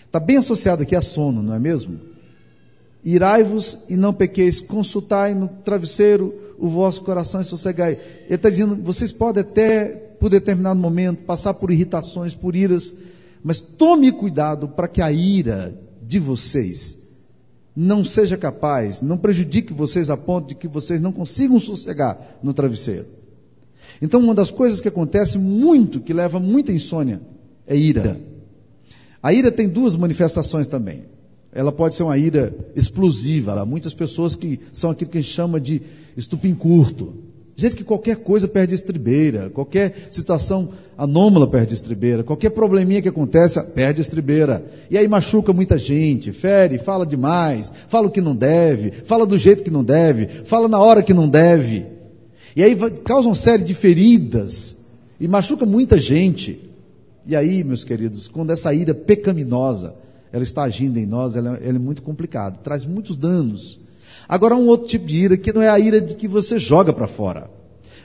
Está 0.07 0.21
bem 0.21 0.37
associado 0.37 0.83
aqui 0.85 0.95
a 0.95 1.03
sono, 1.03 1.43
não 1.43 1.53
é 1.53 1.59
mesmo? 1.59 1.99
Irai-vos 3.03 3.87
e 3.89 3.97
não 3.97 4.13
pequeis. 4.13 4.61
Consultai 4.61 5.35
no 5.35 5.49
travesseiro 5.49 6.33
o 6.61 6.69
vosso 6.69 7.03
coração 7.03 7.41
e 7.41 7.45
sossegai. 7.45 7.99
Ele 8.27 8.37
está 8.37 8.49
dizendo, 8.49 8.77
vocês 8.77 9.11
podem 9.11 9.41
até, 9.41 9.87
por 10.21 10.31
determinado 10.31 10.79
momento, 10.79 11.25
passar 11.25 11.55
por 11.55 11.73
irritações, 11.73 12.37
por 12.37 12.55
iras, 12.55 12.95
mas 13.43 13.59
tome 13.59 14.13
cuidado 14.13 14.69
para 14.69 14.87
que 14.87 15.03
a 15.03 15.11
ira 15.11 15.77
de 16.01 16.21
vocês 16.21 17.09
não 17.75 18.05
seja 18.05 18.37
capaz, 18.37 19.03
não 19.03 19.19
prejudique 19.19 19.73
vocês 19.73 20.09
a 20.09 20.17
ponto 20.17 20.51
de 20.51 20.55
que 20.55 20.69
vocês 20.69 21.01
não 21.01 21.11
consigam 21.11 21.59
sossegar 21.59 22.39
no 22.45 22.55
travesseiro. 22.55 23.07
Então, 24.01 24.21
uma 24.21 24.35
das 24.35 24.51
coisas 24.51 24.81
que 24.81 24.89
acontece 24.89 25.39
muito, 25.39 26.01
que 26.01 26.13
leva 26.13 26.41
muita 26.41 26.73
insônia, 26.73 27.21
é 27.67 27.77
ira. 27.77 28.19
A 29.23 29.33
ira 29.33 29.53
tem 29.53 29.69
duas 29.69 29.95
manifestações 29.95 30.67
também. 30.67 31.05
Ela 31.53 31.73
pode 31.73 31.95
ser 31.95 32.05
uma 32.05 32.17
ira 32.17 32.55
explosiva. 32.75 33.61
Há 33.61 33.67
muitas 33.67 33.93
pessoas 33.93 34.35
que 34.35 34.61
são 34.73 34.91
aquilo 34.91 35.11
que 35.11 35.19
a 35.19 35.21
gente 35.21 35.33
chama 35.33 35.61
de 35.61 35.83
estupim 36.17 36.55
curto. 36.55 37.13
Gente 37.61 37.77
que 37.77 37.85
qualquer 37.85 38.17
coisa 38.17 38.49
perde 38.49 38.75
estribeira, 38.75 39.51
qualquer 39.51 40.09
situação 40.11 40.71
anômala 40.97 41.47
perde 41.47 41.75
estribeira, 41.75 42.25
qualquer 42.25 42.49
probleminha 42.51 43.03
que 43.03 43.09
acontece 43.09 43.63
perde 43.73 44.01
estribeira. 44.01 44.65
E 44.91 44.97
aí 44.97 45.07
machuca 45.07 45.53
muita 45.53 45.77
gente, 45.77 46.33
fere, 46.33 46.79
fala 46.79 47.05
demais, 47.05 47.71
fala 47.89 48.07
o 48.07 48.11
que 48.11 48.23
não 48.23 48.35
deve, 48.35 48.91
fala 48.91 49.27
do 49.27 49.37
jeito 49.37 49.63
que 49.63 49.71
não 49.71 49.85
deve, 49.85 50.27
fala 50.47 50.69
na 50.69 50.79
hora 50.79 51.03
que 51.03 51.13
não 51.13 51.29
deve. 51.29 51.85
E 52.55 52.63
aí 52.63 52.77
causa 53.05 53.29
uma 53.29 53.35
série 53.35 53.63
de 53.63 53.75
feridas 53.75 54.87
e 55.19 55.29
machuca 55.29 55.65
muita 55.65 55.99
gente. 55.99 56.69
E 57.27 57.37
aí, 57.37 57.63
meus 57.63 57.85
queridos, 57.85 58.27
quando 58.27 58.51
essa 58.51 58.73
ira 58.75 58.95
pecaminosa 58.95 59.95
ela 60.33 60.45
está 60.45 60.63
agindo 60.63 60.99
em 60.99 61.07
nós, 61.07 61.35
ela, 61.35 61.59
ela 61.63 61.77
é 61.77 61.79
muito 61.79 62.03
complicada, 62.03 62.59
traz 62.63 62.85
muitos 62.85 63.17
danos. 63.17 63.81
Agora, 64.29 64.55
um 64.55 64.67
outro 64.69 64.87
tipo 64.87 65.07
de 65.07 65.17
ira 65.17 65.37
que 65.37 65.53
não 65.53 65.61
é 65.61 65.69
a 65.69 65.79
ira 65.79 66.01
de 66.01 66.15
que 66.15 66.29
você 66.29 66.59
joga 66.59 66.93
para 66.93 67.09
fora, 67.09 67.51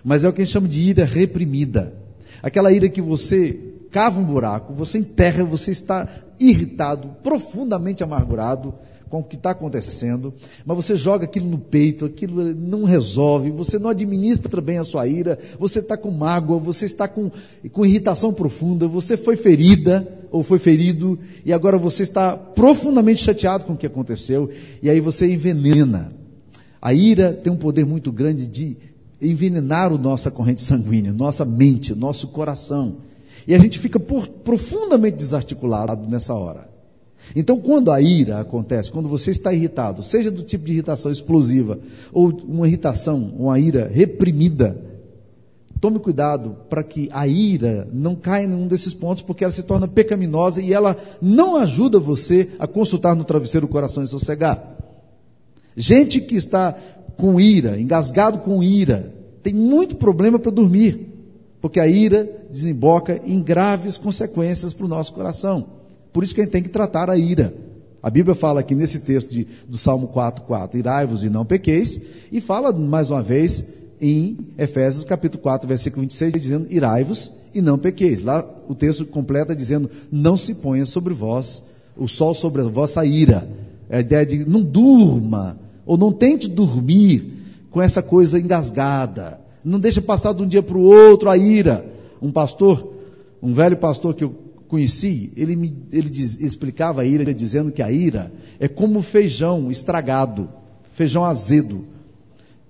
mas 0.03 0.23
é 0.23 0.29
o 0.29 0.33
que 0.33 0.41
a 0.41 0.45
gente 0.45 0.53
chama 0.53 0.67
de 0.67 0.79
ira 0.79 1.05
reprimida. 1.05 1.93
Aquela 2.41 2.71
ira 2.71 2.89
que 2.89 3.01
você 3.01 3.59
cava 3.91 4.19
um 4.19 4.23
buraco, 4.23 4.73
você 4.73 4.97
enterra, 4.97 5.43
você 5.45 5.71
está 5.71 6.07
irritado, 6.39 7.09
profundamente 7.23 8.03
amargurado 8.03 8.73
com 9.09 9.19
o 9.19 9.23
que 9.23 9.35
está 9.35 9.51
acontecendo, 9.51 10.33
mas 10.65 10.75
você 10.75 10.95
joga 10.95 11.25
aquilo 11.25 11.47
no 11.47 11.57
peito, 11.57 12.05
aquilo 12.05 12.53
não 12.53 12.83
resolve, 12.83 13.51
você 13.51 13.77
não 13.77 13.89
administra 13.89 14.61
bem 14.61 14.77
a 14.77 14.83
sua 14.83 15.07
ira, 15.07 15.37
você 15.59 15.79
está 15.79 15.95
com 15.95 16.11
mágoa, 16.11 16.57
você 16.57 16.85
está 16.85 17.07
com, 17.07 17.31
com 17.71 17.85
irritação 17.85 18.33
profunda, 18.33 18.87
você 18.87 19.15
foi 19.15 19.35
ferida 19.35 20.07
ou 20.31 20.43
foi 20.43 20.59
ferido 20.59 21.17
e 21.45 21.53
agora 21.53 21.77
você 21.77 22.03
está 22.03 22.35
profundamente 22.35 23.23
chateado 23.23 23.65
com 23.65 23.73
o 23.73 23.77
que 23.77 23.87
aconteceu 23.87 24.49
e 24.81 24.89
aí 24.89 24.99
você 24.99 25.31
envenena. 25.31 26.11
A 26.81 26.93
ira 26.93 27.33
tem 27.33 27.51
um 27.51 27.57
poder 27.57 27.85
muito 27.85 28.11
grande 28.11 28.45
de 28.45 28.77
envenenar 29.21 29.91
a 29.91 29.97
nossa 29.97 30.29
corrente 30.29 30.61
sanguínea, 30.61 31.13
nossa 31.13 31.45
mente, 31.45 31.95
nosso 31.95 32.27
coração. 32.27 32.97
E 33.47 33.55
a 33.55 33.59
gente 33.59 33.79
fica 33.79 33.99
por, 33.99 34.27
profundamente 34.27 35.17
desarticulado 35.17 36.07
nessa 36.09 36.33
hora. 36.33 36.74
Então, 37.35 37.59
quando 37.59 37.91
a 37.91 38.01
ira 38.01 38.39
acontece, 38.39 38.91
quando 38.91 39.09
você 39.09 39.31
está 39.31 39.53
irritado, 39.53 40.03
seja 40.03 40.29
do 40.29 40.43
tipo 40.43 40.65
de 40.65 40.73
irritação 40.73 41.11
explosiva 41.11 41.79
ou 42.11 42.29
uma 42.47 42.67
irritação, 42.67 43.33
uma 43.37 43.59
ira 43.59 43.89
reprimida, 43.91 44.79
tome 45.79 45.99
cuidado 45.99 46.57
para 46.69 46.83
que 46.83 47.09
a 47.11 47.27
ira 47.27 47.87
não 47.91 48.15
caia 48.15 48.45
em 48.45 48.53
um 48.53 48.67
desses 48.67 48.93
pontos, 48.93 49.23
porque 49.23 49.43
ela 49.43 49.53
se 49.53 49.63
torna 49.63 49.87
pecaminosa 49.87 50.61
e 50.61 50.73
ela 50.73 50.97
não 51.21 51.55
ajuda 51.57 51.99
você 51.99 52.49
a 52.59 52.67
consultar 52.67 53.15
no 53.15 53.23
travesseiro 53.23 53.65
o 53.65 53.69
coração 53.69 54.03
e 54.03 54.07
sossegar. 54.07 54.75
Gente 55.75 56.21
que 56.21 56.35
está 56.35 56.77
com 57.17 57.39
ira, 57.39 57.79
engasgado 57.79 58.39
com 58.39 58.63
ira, 58.63 59.13
tem 59.43 59.53
muito 59.53 59.97
problema 59.97 60.39
para 60.39 60.51
dormir, 60.51 61.07
porque 61.61 61.79
a 61.79 61.87
ira 61.87 62.29
desemboca 62.49 63.21
em 63.25 63.41
graves 63.41 63.97
consequências 63.97 64.73
para 64.73 64.85
o 64.85 64.89
nosso 64.89 65.13
coração. 65.13 65.74
Por 66.15 66.23
isso 66.23 66.33
que 66.33 66.39
a 66.39 66.45
gente 66.45 66.53
tem 66.53 66.63
que 66.63 66.69
tratar 66.69 67.09
a 67.09 67.17
ira. 67.17 67.53
A 68.01 68.09
Bíblia 68.09 68.33
fala 68.33 68.61
aqui 68.61 68.73
nesse 68.73 69.01
texto 69.01 69.31
de, 69.31 69.45
do 69.67 69.77
Salmo 69.77 70.07
4,4, 70.15 70.75
irai-vos 70.75 71.25
e 71.25 71.29
não 71.29 71.43
pequeis, 71.43 71.99
e 72.31 72.39
fala 72.39 72.71
mais 72.71 73.09
uma 73.09 73.21
vez 73.21 73.73
em 73.99 74.37
Efésios 74.57 75.03
capítulo 75.03 75.43
4, 75.43 75.67
versículo 75.67 76.03
26, 76.03 76.31
dizendo, 76.31 76.67
irai-vos 76.69 77.41
e 77.53 77.61
não 77.61 77.77
pequeis. 77.77 78.23
Lá 78.23 78.47
o 78.65 78.73
texto 78.73 79.05
completa 79.05 79.53
dizendo, 79.53 79.91
não 80.09 80.37
se 80.37 80.55
ponha 80.55 80.85
sobre 80.85 81.13
vós 81.13 81.63
o 81.97 82.07
sol 82.07 82.33
sobre 82.33 82.61
a 82.61 82.65
vossa 82.65 83.05
ira. 83.05 83.45
É 83.89 83.97
a 83.97 83.99
ideia 83.99 84.25
de 84.25 84.47
não 84.47 84.61
durma, 84.61 85.59
ou 85.85 85.97
não 85.97 86.13
tente 86.13 86.47
dormir 86.47 87.29
com 87.69 87.81
essa 87.81 88.01
coisa 88.01 88.39
engasgada. 88.39 89.37
Não 89.65 89.81
deixe 89.81 89.99
passar 89.99 90.33
de 90.33 90.41
um 90.41 90.47
dia 90.47 90.63
para 90.63 90.77
o 90.77 90.81
outro 90.81 91.29
a 91.29 91.37
ira. 91.37 91.85
Um 92.21 92.31
pastor, 92.31 92.93
um 93.43 93.53
velho 93.53 93.75
pastor 93.75 94.13
que 94.13 94.23
eu 94.23 94.44
conheci, 94.67 95.31
ele, 95.35 95.55
me, 95.55 95.75
ele, 95.91 96.09
diz, 96.09 96.39
explicava 96.39 97.01
a 97.01 97.05
ira 97.05 97.33
dizendo 97.33 97.71
que 97.71 97.81
a 97.81 97.91
ira 97.91 98.31
é 98.59 98.67
como 98.67 99.01
feijão 99.01 99.69
estragado, 99.71 100.49
feijão 100.93 101.23
azedo. 101.23 101.85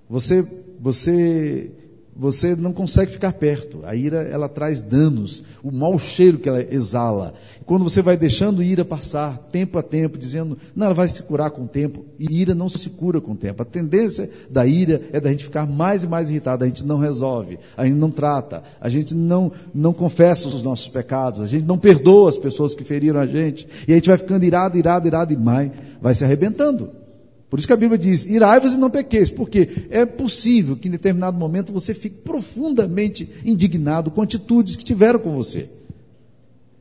Você, 0.08 0.46
você 0.80 1.70
você 2.18 2.56
não 2.56 2.72
consegue 2.72 3.12
ficar 3.12 3.32
perto. 3.32 3.80
A 3.84 3.94
ira, 3.94 4.22
ela 4.22 4.48
traz 4.48 4.80
danos, 4.80 5.42
o 5.62 5.70
mau 5.70 5.98
cheiro 5.98 6.38
que 6.38 6.48
ela 6.48 6.62
exala. 6.62 7.34
Quando 7.66 7.84
você 7.84 8.00
vai 8.00 8.16
deixando 8.16 8.62
ira 8.62 8.84
passar, 8.84 9.36
tempo 9.50 9.78
a 9.78 9.82
tempo, 9.82 10.16
dizendo, 10.16 10.56
não, 10.74 10.86
ela 10.86 10.94
vai 10.94 11.08
se 11.08 11.22
curar 11.22 11.50
com 11.50 11.64
o 11.64 11.68
tempo, 11.68 12.04
e 12.18 12.40
ira 12.40 12.54
não 12.54 12.68
se 12.68 12.88
cura 12.90 13.20
com 13.20 13.32
o 13.32 13.36
tempo. 13.36 13.60
A 13.60 13.64
tendência 13.64 14.30
da 14.48 14.66
ira 14.66 15.02
é 15.12 15.20
da 15.20 15.30
gente 15.30 15.44
ficar 15.44 15.66
mais 15.66 16.04
e 16.04 16.06
mais 16.06 16.30
irritado, 16.30 16.64
a 16.64 16.68
gente 16.68 16.84
não 16.84 16.98
resolve, 16.98 17.58
a 17.76 17.84
gente 17.84 17.96
não 17.96 18.10
trata, 18.10 18.62
a 18.80 18.88
gente 18.88 19.14
não, 19.14 19.52
não 19.74 19.92
confessa 19.92 20.48
os 20.48 20.62
nossos 20.62 20.88
pecados, 20.88 21.40
a 21.40 21.46
gente 21.46 21.64
não 21.64 21.76
perdoa 21.76 22.30
as 22.30 22.36
pessoas 22.36 22.74
que 22.74 22.84
feriram 22.84 23.20
a 23.20 23.26
gente, 23.26 23.66
e 23.86 23.92
a 23.92 23.96
gente 23.96 24.08
vai 24.08 24.16
ficando 24.16 24.44
irado, 24.44 24.78
irado, 24.78 25.06
irado, 25.06 25.32
e 25.32 25.36
mais, 25.36 25.70
vai 26.00 26.14
se 26.14 26.24
arrebentando. 26.24 27.05
Por 27.48 27.58
isso 27.58 27.66
que 27.66 27.72
a 27.72 27.76
Bíblia 27.76 27.98
diz: 27.98 28.24
irai-vos 28.24 28.72
e 28.72 28.76
não 28.76 28.90
pequeis, 28.90 29.30
porque 29.30 29.86
é 29.90 30.04
possível 30.04 30.76
que 30.76 30.88
em 30.88 30.90
determinado 30.90 31.38
momento 31.38 31.72
você 31.72 31.94
fique 31.94 32.16
profundamente 32.16 33.28
indignado 33.44 34.10
com 34.10 34.22
atitudes 34.22 34.74
que 34.74 34.84
tiveram 34.84 35.20
com 35.20 35.34
você, 35.34 35.68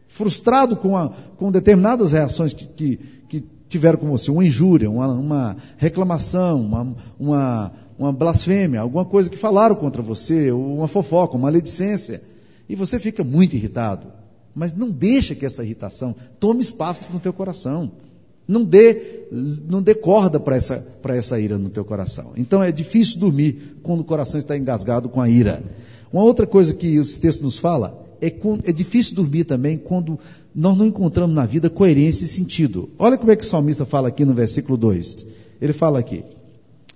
frustrado 0.07 0.75
com, 0.75 0.97
a, 0.97 1.09
com 1.37 1.51
determinadas 1.51 2.13
reações 2.13 2.53
que, 2.53 2.65
que, 2.65 2.99
que, 3.29 3.43
tiveram 3.69 3.99
com 3.99 4.09
você, 4.09 4.31
uma 4.31 4.45
injúria, 4.45 4.89
uma, 4.89 5.07
uma 5.07 5.57
reclamação, 5.77 6.61
uma, 6.61 6.95
uma, 7.19 7.71
uma 7.97 8.11
blasfêmia, 8.11 8.81
alguma 8.81 9.05
coisa 9.05 9.29
que 9.29 9.37
falaram 9.37 9.75
contra 9.75 10.01
você, 10.01 10.51
uma 10.51 10.87
fofoca, 10.87 11.35
uma 11.35 11.43
maledicência, 11.43 12.21
e 12.67 12.75
você 12.75 12.99
fica 12.99 13.23
muito 13.23 13.55
irritado. 13.55 14.07
Mas 14.53 14.73
não 14.73 14.89
deixa 14.89 15.35
que 15.35 15.45
essa 15.45 15.63
irritação 15.63 16.15
tome 16.39 16.61
espaço 16.61 17.11
no 17.11 17.19
teu 17.19 17.33
coração. 17.33 17.91
Não 18.47 18.63
dê, 18.63 19.25
não 19.31 19.81
dê 19.81 19.95
corda 19.95 20.39
para 20.39 20.55
essa, 20.55 20.85
essa 21.09 21.39
ira 21.39 21.57
no 21.57 21.69
teu 21.69 21.83
coração. 21.83 22.33
Então 22.37 22.61
é 22.61 22.71
difícil 22.71 23.19
dormir 23.19 23.77
quando 23.81 24.01
o 24.01 24.05
coração 24.05 24.37
está 24.37 24.57
engasgado 24.57 25.09
com 25.09 25.19
a 25.19 25.29
ira. 25.29 25.63
Uma 26.13 26.23
outra 26.23 26.45
coisa 26.45 26.73
que 26.73 26.95
esse 26.97 27.19
texto 27.19 27.41
nos 27.41 27.57
fala 27.57 28.05
é, 28.21 28.33
é 28.65 28.71
difícil 28.71 29.15
dormir 29.15 29.43
também 29.43 29.77
quando 29.77 30.19
nós 30.53 30.77
não 30.77 30.85
encontramos 30.85 31.35
na 31.35 31.45
vida 31.45 31.69
coerência 31.69 32.25
e 32.25 32.27
sentido. 32.27 32.89
Olha 32.97 33.17
como 33.17 33.31
é 33.31 33.35
que 33.35 33.43
o 33.43 33.47
salmista 33.47 33.85
fala 33.85 34.07
aqui 34.07 34.23
no 34.23 34.33
versículo 34.33 34.77
2. 34.77 35.25
Ele 35.61 35.73
fala 35.73 35.99
aqui. 35.99 36.23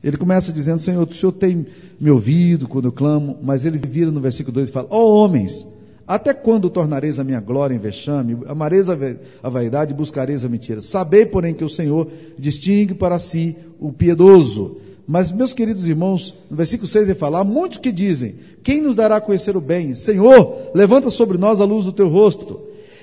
Ele 0.04 0.16
começa 0.16 0.54
dizendo, 0.54 0.80
Senhor, 0.80 1.08
o 1.08 1.14
Senhor 1.14 1.32
tem 1.34 1.66
me 2.00 2.10
ouvido 2.10 2.68
quando 2.68 2.86
eu 2.86 2.92
clamo, 2.92 3.38
mas 3.42 3.66
ele 3.66 3.78
vira 3.78 4.12
no 4.12 4.22
versículo 4.22 4.54
2 4.54 4.70
e 4.70 4.72
fala, 4.72 4.88
ó 4.90 5.02
oh, 5.02 5.26
homens, 5.26 5.66
até 6.10 6.34
quando 6.34 6.72
tornareis 6.72 7.20
a 7.20 7.24
minha 7.24 7.40
glória 7.40 7.76
em 7.76 7.78
vexame? 7.78 8.36
Amareis 8.48 8.88
a 8.90 9.48
vaidade 9.48 9.94
e 9.94 9.96
buscareis 9.96 10.44
a 10.44 10.50
mentira. 10.50 10.82
Sabei, 10.82 11.24
porém, 11.24 11.54
que 11.54 11.64
o 11.64 11.70
Senhor 11.70 12.08
distingue 12.36 12.96
para 12.96 13.20
si 13.20 13.56
o 13.80 13.94
piedoso. 13.94 14.78
Mas, 15.06 15.32
meus 15.32 15.54
queridos 15.54 15.88
irmãos, 15.88 16.34
no 16.50 16.58
versículo 16.58 16.88
6 16.88 17.10
ele 17.10 17.20
fala: 17.20 17.42
há 17.42 17.44
muitos 17.44 17.78
que 17.78 17.92
dizem: 17.92 18.40
Quem 18.64 18.82
nos 18.82 18.96
dará 18.96 19.18
a 19.18 19.22
conhecer 19.22 19.56
o 19.56 19.62
bem? 19.62 19.94
Senhor, 19.94 20.72
levanta 20.74 21.12
sobre 21.12 21.38
nós 21.38 21.62
a 21.62 21.66
luz 21.66 21.86
do 21.86 21.94
teu 21.94 22.10
rosto. 22.10 22.60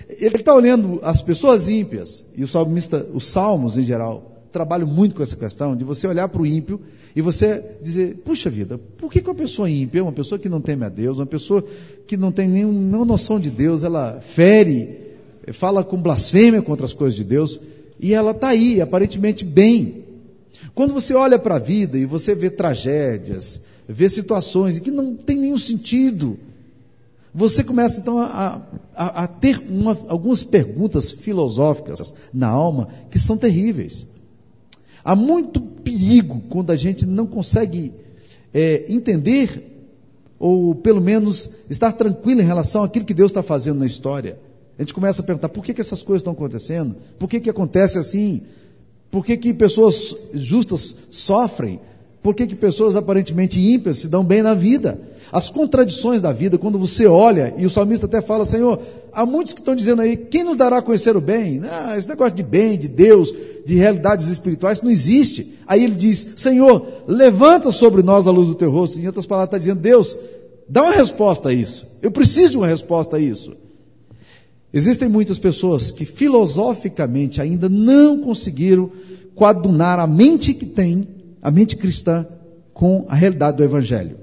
Ele 0.08 0.38
está 0.38 0.52
olhando 0.52 0.98
as 1.04 1.22
pessoas 1.22 1.68
ímpias, 1.68 2.24
e 2.36 2.42
o 2.42 2.48
salmista, 2.48 3.06
os 3.14 3.28
salmos 3.28 3.78
em 3.78 3.84
geral, 3.84 4.35
trabalho 4.56 4.86
muito 4.86 5.14
com 5.14 5.22
essa 5.22 5.36
questão 5.36 5.76
de 5.76 5.84
você 5.84 6.06
olhar 6.06 6.28
para 6.30 6.40
o 6.40 6.46
ímpio 6.46 6.80
e 7.14 7.20
você 7.20 7.62
dizer, 7.82 8.22
puxa 8.24 8.48
vida, 8.48 8.78
por 8.96 9.12
que, 9.12 9.20
que 9.20 9.28
uma 9.28 9.34
pessoa 9.34 9.68
ímpia, 9.68 10.02
uma 10.02 10.12
pessoa 10.12 10.38
que 10.38 10.48
não 10.48 10.62
teme 10.62 10.82
a 10.82 10.88
Deus, 10.88 11.18
uma 11.18 11.26
pessoa 11.26 11.62
que 12.06 12.16
não 12.16 12.32
tem 12.32 12.48
nenhuma 12.48 13.04
noção 13.04 13.38
de 13.38 13.50
Deus, 13.50 13.82
ela 13.82 14.18
fere, 14.22 14.98
fala 15.52 15.84
com 15.84 16.00
blasfêmia 16.00 16.62
contra 16.62 16.86
as 16.86 16.94
coisas 16.94 17.14
de 17.14 17.22
Deus, 17.22 17.60
e 18.00 18.14
ela 18.14 18.30
está 18.30 18.48
aí, 18.48 18.80
aparentemente 18.80 19.44
bem. 19.44 20.04
Quando 20.74 20.94
você 20.94 21.12
olha 21.12 21.38
para 21.38 21.56
a 21.56 21.58
vida 21.58 21.98
e 21.98 22.06
você 22.06 22.34
vê 22.34 22.48
tragédias, 22.48 23.66
vê 23.86 24.08
situações 24.08 24.78
que 24.78 24.90
não 24.90 25.14
tem 25.14 25.36
nenhum 25.36 25.58
sentido, 25.58 26.38
você 27.34 27.62
começa 27.62 28.00
então 28.00 28.18
a, 28.18 28.62
a, 28.94 29.24
a 29.24 29.26
ter 29.26 29.62
uma, 29.68 29.98
algumas 30.08 30.42
perguntas 30.42 31.10
filosóficas 31.10 32.14
na 32.32 32.48
alma 32.48 32.88
que 33.10 33.18
são 33.18 33.36
terríveis. 33.36 34.06
Há 35.06 35.14
muito 35.14 35.60
perigo 35.60 36.42
quando 36.48 36.72
a 36.72 36.76
gente 36.76 37.06
não 37.06 37.28
consegue 37.28 37.92
é, 38.52 38.86
entender, 38.88 39.88
ou 40.36 40.74
pelo 40.74 41.00
menos 41.00 41.48
estar 41.70 41.92
tranquilo 41.92 42.40
em 42.40 42.44
relação 42.44 42.82
àquilo 42.82 43.04
que 43.04 43.14
Deus 43.14 43.30
está 43.30 43.40
fazendo 43.40 43.78
na 43.78 43.86
história. 43.86 44.36
A 44.76 44.82
gente 44.82 44.92
começa 44.92 45.22
a 45.22 45.24
perguntar 45.24 45.48
por 45.48 45.64
que, 45.64 45.72
que 45.72 45.80
essas 45.80 46.02
coisas 46.02 46.22
estão 46.22 46.32
acontecendo? 46.32 46.96
Por 47.20 47.28
que, 47.28 47.38
que 47.38 47.48
acontece 47.48 48.00
assim? 48.00 48.42
Por 49.08 49.24
que, 49.24 49.36
que 49.36 49.54
pessoas 49.54 50.12
justas 50.34 50.96
sofrem? 51.12 51.78
Por 52.26 52.34
que, 52.34 52.44
que 52.44 52.56
pessoas 52.56 52.96
aparentemente 52.96 53.60
ímpias 53.60 53.98
se 53.98 54.08
dão 54.08 54.24
bem 54.24 54.42
na 54.42 54.52
vida? 54.52 54.98
As 55.30 55.48
contradições 55.48 56.20
da 56.20 56.32
vida, 56.32 56.58
quando 56.58 56.76
você 56.76 57.06
olha, 57.06 57.54
e 57.56 57.64
o 57.64 57.70
salmista 57.70 58.06
até 58.06 58.20
fala, 58.20 58.44
Senhor, 58.44 58.80
há 59.12 59.24
muitos 59.24 59.52
que 59.52 59.60
estão 59.60 59.76
dizendo 59.76 60.02
aí, 60.02 60.16
quem 60.16 60.42
nos 60.42 60.56
dará 60.56 60.78
a 60.78 60.82
conhecer 60.82 61.16
o 61.16 61.20
bem? 61.20 61.62
Ah, 61.70 61.96
esse 61.96 62.08
negócio 62.08 62.34
de 62.34 62.42
bem, 62.42 62.76
de 62.76 62.88
Deus, 62.88 63.32
de 63.64 63.76
realidades 63.76 64.26
espirituais, 64.26 64.82
não 64.82 64.90
existe. 64.90 65.54
Aí 65.68 65.84
ele 65.84 65.94
diz, 65.94 66.32
Senhor, 66.36 67.04
levanta 67.06 67.70
sobre 67.70 68.02
nós 68.02 68.26
a 68.26 68.32
luz 68.32 68.48
do 68.48 68.56
teu 68.56 68.72
rosto. 68.72 68.98
Em 68.98 69.06
outras 69.06 69.24
palavras, 69.24 69.46
está 69.46 69.58
dizendo, 69.58 69.80
Deus, 69.80 70.16
dá 70.68 70.82
uma 70.82 70.94
resposta 70.94 71.50
a 71.50 71.52
isso. 71.52 71.86
Eu 72.02 72.10
preciso 72.10 72.50
de 72.50 72.56
uma 72.56 72.66
resposta 72.66 73.18
a 73.18 73.20
isso. 73.20 73.52
Existem 74.74 75.08
muitas 75.08 75.38
pessoas 75.38 75.92
que 75.92 76.04
filosoficamente 76.04 77.40
ainda 77.40 77.68
não 77.68 78.18
conseguiram 78.18 78.90
coadunar 79.36 80.00
a 80.00 80.08
mente 80.08 80.52
que 80.52 80.66
tem 80.66 81.14
a 81.46 81.50
mente 81.52 81.76
cristã 81.76 82.26
com 82.74 83.06
a 83.08 83.14
realidade 83.14 83.56
do 83.56 83.62
Evangelho. 83.62 84.18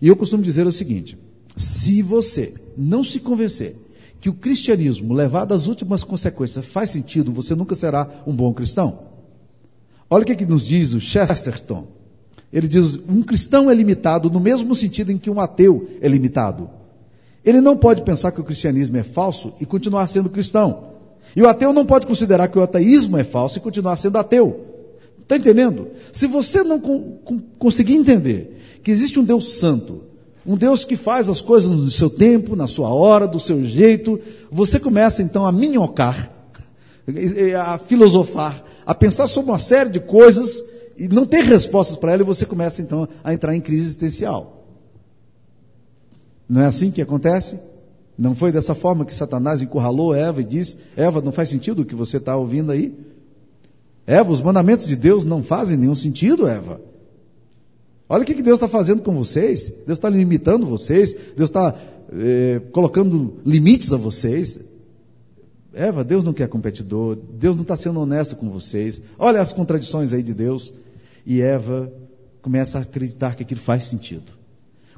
E 0.00 0.08
eu 0.08 0.16
costumo 0.16 0.42
dizer 0.42 0.66
o 0.66 0.72
seguinte: 0.72 1.18
se 1.54 2.00
você 2.00 2.54
não 2.74 3.04
se 3.04 3.20
convencer 3.20 3.76
que 4.18 4.30
o 4.30 4.32
cristianismo, 4.32 5.12
levado 5.12 5.52
às 5.52 5.66
últimas 5.66 6.02
consequências, 6.02 6.64
faz 6.64 6.88
sentido, 6.88 7.30
você 7.30 7.54
nunca 7.54 7.74
será 7.74 8.08
um 8.26 8.34
bom 8.34 8.50
cristão. 8.54 8.98
Olha 10.08 10.22
o 10.22 10.26
que, 10.26 10.34
que 10.34 10.46
nos 10.46 10.64
diz 10.64 10.94
o 10.94 11.00
Chesterton. 11.02 11.86
Ele 12.50 12.66
diz: 12.66 12.98
um 13.06 13.22
cristão 13.22 13.70
é 13.70 13.74
limitado 13.74 14.30
no 14.30 14.40
mesmo 14.40 14.74
sentido 14.74 15.12
em 15.12 15.18
que 15.18 15.28
um 15.28 15.40
ateu 15.40 15.86
é 16.00 16.08
limitado. 16.08 16.70
Ele 17.44 17.60
não 17.60 17.76
pode 17.76 18.00
pensar 18.04 18.32
que 18.32 18.40
o 18.40 18.44
cristianismo 18.44 18.96
é 18.96 19.02
falso 19.02 19.52
e 19.60 19.66
continuar 19.66 20.06
sendo 20.06 20.30
cristão. 20.30 20.94
E 21.36 21.42
o 21.42 21.46
ateu 21.46 21.74
não 21.74 21.84
pode 21.84 22.06
considerar 22.06 22.48
que 22.48 22.58
o 22.58 22.62
ateísmo 22.62 23.18
é 23.18 23.24
falso 23.24 23.58
e 23.58 23.60
continuar 23.60 23.98
sendo 23.98 24.16
ateu. 24.16 24.73
Está 25.24 25.38
entendendo? 25.38 25.88
Se 26.12 26.26
você 26.26 26.62
não 26.62 26.78
conseguir 27.58 27.94
entender 27.94 28.60
que 28.82 28.90
existe 28.90 29.18
um 29.18 29.24
Deus 29.24 29.58
santo, 29.58 30.02
um 30.46 30.56
Deus 30.56 30.84
que 30.84 30.96
faz 30.96 31.30
as 31.30 31.40
coisas 31.40 31.70
no 31.70 31.90
seu 31.90 32.10
tempo, 32.10 32.54
na 32.54 32.66
sua 32.66 32.90
hora, 32.90 33.26
do 33.26 33.40
seu 33.40 33.64
jeito, 33.64 34.20
você 34.50 34.78
começa 34.78 35.22
então 35.22 35.46
a 35.46 35.50
minhocar, 35.50 36.30
a 37.58 37.78
filosofar, 37.78 38.62
a 38.84 38.94
pensar 38.94 39.26
sobre 39.26 39.50
uma 39.50 39.58
série 39.58 39.88
de 39.88 40.00
coisas 40.00 40.62
e 40.96 41.08
não 41.08 41.24
ter 41.24 41.42
respostas 41.42 41.96
para 41.96 42.12
ela, 42.12 42.22
e 42.22 42.26
você 42.26 42.44
começa 42.44 42.82
então 42.82 43.08
a 43.24 43.32
entrar 43.32 43.56
em 43.56 43.60
crise 43.60 43.82
existencial. 43.82 44.66
Não 46.46 46.60
é 46.60 46.66
assim 46.66 46.90
que 46.90 47.00
acontece? 47.00 47.58
Não 48.16 48.34
foi 48.34 48.52
dessa 48.52 48.74
forma 48.74 49.06
que 49.06 49.14
Satanás 49.14 49.62
encurralou 49.62 50.14
Eva 50.14 50.42
e 50.42 50.44
disse: 50.44 50.76
Eva, 50.94 51.22
não 51.22 51.32
faz 51.32 51.48
sentido 51.48 51.80
o 51.80 51.84
que 51.86 51.94
você 51.94 52.18
está 52.18 52.36
ouvindo 52.36 52.70
aí? 52.70 52.94
Eva, 54.06 54.30
os 54.30 54.42
mandamentos 54.42 54.86
de 54.86 54.96
Deus 54.96 55.24
não 55.24 55.42
fazem 55.42 55.76
nenhum 55.76 55.94
sentido, 55.94 56.46
Eva. 56.46 56.80
Olha 58.08 58.22
o 58.22 58.26
que 58.26 58.42
Deus 58.42 58.56
está 58.56 58.68
fazendo 58.68 59.02
com 59.02 59.14
vocês. 59.14 59.68
Deus 59.86 59.98
está 59.98 60.10
limitando 60.10 60.66
vocês. 60.66 61.14
Deus 61.36 61.48
está 61.48 61.74
é, 62.12 62.60
colocando 62.70 63.40
limites 63.44 63.92
a 63.92 63.96
vocês. 63.96 64.60
Eva, 65.72 66.04
Deus 66.04 66.22
não 66.22 66.32
quer 66.32 66.48
competidor. 66.48 67.16
Deus 67.16 67.56
não 67.56 67.62
está 67.62 67.76
sendo 67.76 68.00
honesto 68.00 68.36
com 68.36 68.50
vocês. 68.50 69.02
Olha 69.18 69.40
as 69.40 69.52
contradições 69.52 70.12
aí 70.12 70.22
de 70.22 70.34
Deus. 70.34 70.72
E 71.24 71.40
Eva 71.40 71.90
começa 72.42 72.78
a 72.78 72.82
acreditar 72.82 73.34
que 73.34 73.42
aquilo 73.42 73.60
faz 73.60 73.84
sentido. 73.84 74.32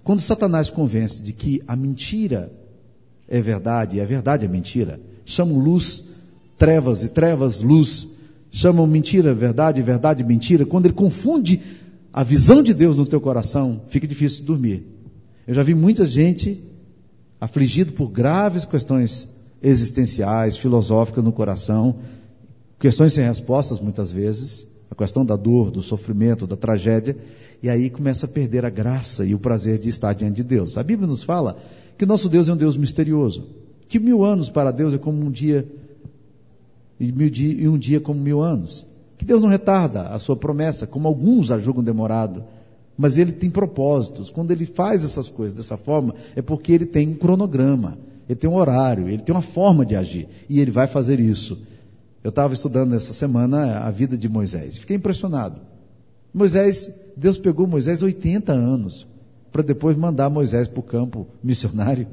Quando 0.02 0.20
Satanás 0.20 0.68
convence 0.68 1.22
de 1.22 1.32
que 1.32 1.62
a 1.66 1.76
mentira 1.76 2.52
é 3.28 3.40
verdade 3.40 3.96
e 3.96 4.00
a 4.00 4.04
verdade 4.04 4.44
é 4.44 4.48
mentira, 4.48 5.00
chamam 5.24 5.58
luz 5.58 6.08
trevas 6.58 7.04
e 7.04 7.08
trevas 7.08 7.60
luz 7.60 8.15
chamam 8.56 8.86
mentira 8.86 9.34
verdade, 9.34 9.82
verdade 9.82 10.24
mentira, 10.24 10.64
quando 10.64 10.86
ele 10.86 10.94
confunde 10.94 11.60
a 12.10 12.24
visão 12.24 12.62
de 12.62 12.72
Deus 12.72 12.96
no 12.96 13.04
teu 13.04 13.20
coração, 13.20 13.82
fica 13.88 14.06
difícil 14.06 14.40
de 14.40 14.46
dormir. 14.46 14.82
Eu 15.46 15.52
já 15.52 15.62
vi 15.62 15.74
muita 15.74 16.06
gente 16.06 16.58
afligido 17.38 17.92
por 17.92 18.08
graves 18.08 18.64
questões 18.64 19.36
existenciais, 19.62 20.56
filosóficas 20.56 21.22
no 21.22 21.32
coração, 21.32 21.96
questões 22.80 23.12
sem 23.12 23.26
respostas 23.26 23.78
muitas 23.78 24.10
vezes, 24.10 24.68
a 24.90 24.94
questão 24.94 25.22
da 25.22 25.36
dor, 25.36 25.70
do 25.70 25.82
sofrimento, 25.82 26.46
da 26.46 26.56
tragédia, 26.56 27.14
e 27.62 27.68
aí 27.68 27.90
começa 27.90 28.24
a 28.24 28.28
perder 28.28 28.64
a 28.64 28.70
graça 28.70 29.26
e 29.26 29.34
o 29.34 29.38
prazer 29.38 29.78
de 29.78 29.90
estar 29.90 30.14
diante 30.14 30.36
de 30.36 30.44
Deus. 30.44 30.78
A 30.78 30.82
Bíblia 30.82 31.06
nos 31.06 31.22
fala 31.22 31.58
que 31.98 32.06
nosso 32.06 32.26
Deus 32.26 32.48
é 32.48 32.54
um 32.54 32.56
Deus 32.56 32.74
misterioso, 32.74 33.48
que 33.86 33.98
mil 33.98 34.24
anos 34.24 34.48
para 34.48 34.70
Deus 34.70 34.94
é 34.94 34.98
como 34.98 35.22
um 35.22 35.30
dia 35.30 35.68
e, 36.98 37.68
um 37.68 37.78
dia 37.78 38.00
como 38.00 38.20
mil 38.20 38.40
anos. 38.40 38.86
Que 39.18 39.24
Deus 39.24 39.42
não 39.42 39.48
retarda 39.48 40.08
a 40.08 40.18
sua 40.18 40.36
promessa, 40.36 40.86
como 40.86 41.08
alguns 41.08 41.50
a 41.50 41.58
julgam 41.58 41.82
demorado. 41.82 42.44
Mas 42.96 43.16
ele 43.16 43.32
tem 43.32 43.50
propósitos. 43.50 44.30
Quando 44.30 44.50
ele 44.50 44.66
faz 44.66 45.04
essas 45.04 45.28
coisas 45.28 45.52
dessa 45.52 45.76
forma, 45.76 46.14
é 46.34 46.42
porque 46.42 46.72
ele 46.72 46.86
tem 46.86 47.08
um 47.08 47.14
cronograma, 47.14 47.98
ele 48.28 48.38
tem 48.38 48.48
um 48.48 48.54
horário, 48.54 49.08
ele 49.08 49.22
tem 49.22 49.34
uma 49.34 49.42
forma 49.42 49.84
de 49.84 49.96
agir. 49.96 50.28
E 50.48 50.60
ele 50.60 50.70
vai 50.70 50.86
fazer 50.86 51.20
isso. 51.20 51.58
Eu 52.24 52.30
estava 52.30 52.54
estudando 52.54 52.94
essa 52.94 53.12
semana 53.12 53.78
a 53.78 53.90
vida 53.90 54.16
de 54.16 54.28
Moisés. 54.28 54.78
Fiquei 54.78 54.96
impressionado. 54.96 55.60
Moisés, 56.32 57.12
Deus 57.16 57.38
pegou 57.38 57.66
Moisés 57.66 58.02
80 58.02 58.52
anos 58.52 59.06
para 59.52 59.62
depois 59.62 59.96
mandar 59.96 60.28
Moisés 60.28 60.68
para 60.68 60.80
o 60.80 60.82
campo 60.82 61.26
missionário. 61.42 62.06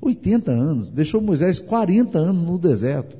80 0.00 0.50
anos. 0.50 0.90
Deixou 0.90 1.20
Moisés 1.20 1.58
40 1.58 2.18
anos 2.18 2.42
no 2.42 2.58
deserto. 2.58 3.16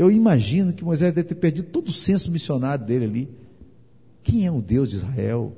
Eu 0.00 0.10
imagino 0.10 0.72
que 0.72 0.82
Moisés 0.82 1.12
deve 1.12 1.28
ter 1.28 1.34
perdido 1.34 1.68
todo 1.68 1.88
o 1.88 1.92
senso 1.92 2.30
missionário 2.30 2.86
dele 2.86 3.04
ali. 3.04 3.28
Quem 4.22 4.46
é 4.46 4.50
o 4.50 4.62
Deus 4.62 4.88
de 4.88 4.96
Israel? 4.96 5.52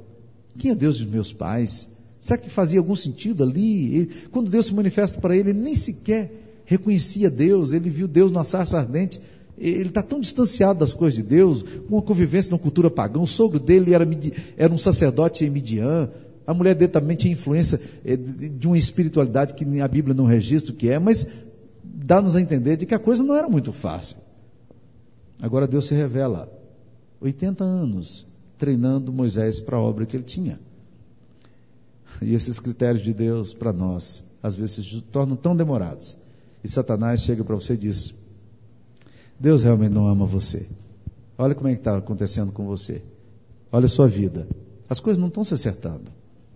Quem 0.59 0.73
é 0.73 0.75
o 0.75 0.77
Deus 0.77 0.99
dos 0.99 1.09
meus 1.09 1.33
pais? 1.33 1.97
Será 2.21 2.37
que 2.37 2.51
fazia 2.51 2.81
algum 2.81 2.97
sentido 2.97 3.45
ali? 3.45 3.95
Ele, 3.95 4.11
quando 4.33 4.51
Deus 4.51 4.67
se 4.67 4.75
manifesta 4.75 5.21
para 5.21 5.37
ele, 5.37 5.51
ele 5.51 5.61
nem 5.61 5.77
sequer 5.77 6.65
reconhecia 6.65 7.31
Deus, 7.31 7.71
ele 7.71 7.89
viu 7.89 8.09
Deus 8.09 8.33
na 8.33 8.43
sarça 8.43 8.79
ardente. 8.79 9.21
Ele 9.57 9.91
está 9.91 10.03
tão 10.03 10.19
distanciado 10.21 10.81
das 10.81 10.93
coisas 10.93 11.15
de 11.15 11.23
Deus, 11.23 11.63
com 11.63 11.95
uma 11.95 12.03
convivência 12.03 12.51
numa 12.51 12.59
cultura 12.59 12.91
pagã. 12.91 13.21
O 13.21 13.29
sogro 13.29 13.61
dele 13.61 13.95
era, 13.95 14.05
era 14.57 14.75
um 14.75 14.79
sacerdote 14.79 15.45
em 15.45 15.51
Midian. 15.51 16.11
A 16.45 16.53
mulher 16.53 16.75
dele 16.75 16.91
também 16.91 17.17
tinha 17.17 17.33
influência 17.33 17.81
eh, 18.05 18.17
de 18.17 18.67
uma 18.67 18.77
espiritualidade 18.77 19.55
que 19.55 19.81
a 19.81 19.87
Bíblia 19.87 20.17
não 20.17 20.25
registra 20.25 20.73
o 20.73 20.77
que 20.77 20.89
é, 20.89 20.99
mas 20.99 21.29
dá-nos 21.85 22.35
a 22.35 22.41
entender 22.41 22.77
de 22.77 22.87
que 22.87 22.95
a 22.97 22.99
coisa 22.99 23.23
não 23.23 23.37
era 23.37 23.49
muito 23.49 23.73
fácil. 23.73 24.17
Agora 25.43 25.67
Deus 25.67 25.87
se 25.87 25.95
revela. 25.95 26.49
80 27.21 27.65
anos 27.65 28.25
treinando 28.57 29.13
Moisés 29.13 29.59
para 29.59 29.77
a 29.77 29.81
obra 29.81 30.07
que 30.07 30.17
ele 30.17 30.23
tinha. 30.23 30.61
E 32.21 32.33
esses 32.33 32.61
critérios 32.61 33.03
de 33.03 33.13
Deus 33.13 33.53
para 33.53 33.73
nós, 33.73 34.23
às 34.41 34.55
vezes, 34.55 34.87
se 34.87 35.01
tornam 35.01 35.35
tão 35.35 35.57
demorados. 35.57 36.17
E 36.63 36.69
Satanás 36.69 37.23
chega 37.23 37.43
para 37.43 37.57
você 37.57 37.75
e 37.75 37.77
diz: 37.77 38.15
Deus 39.39 39.65
realmente 39.65 39.93
não 39.93 40.07
ama 40.07 40.25
você. 40.25 40.69
Olha 41.37 41.57
como 41.57 41.69
é 41.69 41.73
que 41.73 41.81
está 41.81 41.97
acontecendo 41.97 42.53
com 42.53 42.65
você. 42.65 43.03
Olha 43.73 43.87
a 43.87 43.89
sua 43.89 44.07
vida. 44.07 44.47
As 44.89 45.01
coisas 45.01 45.21
não 45.21 45.27
estão 45.29 45.43
se 45.43 45.55
acertando. 45.55 46.13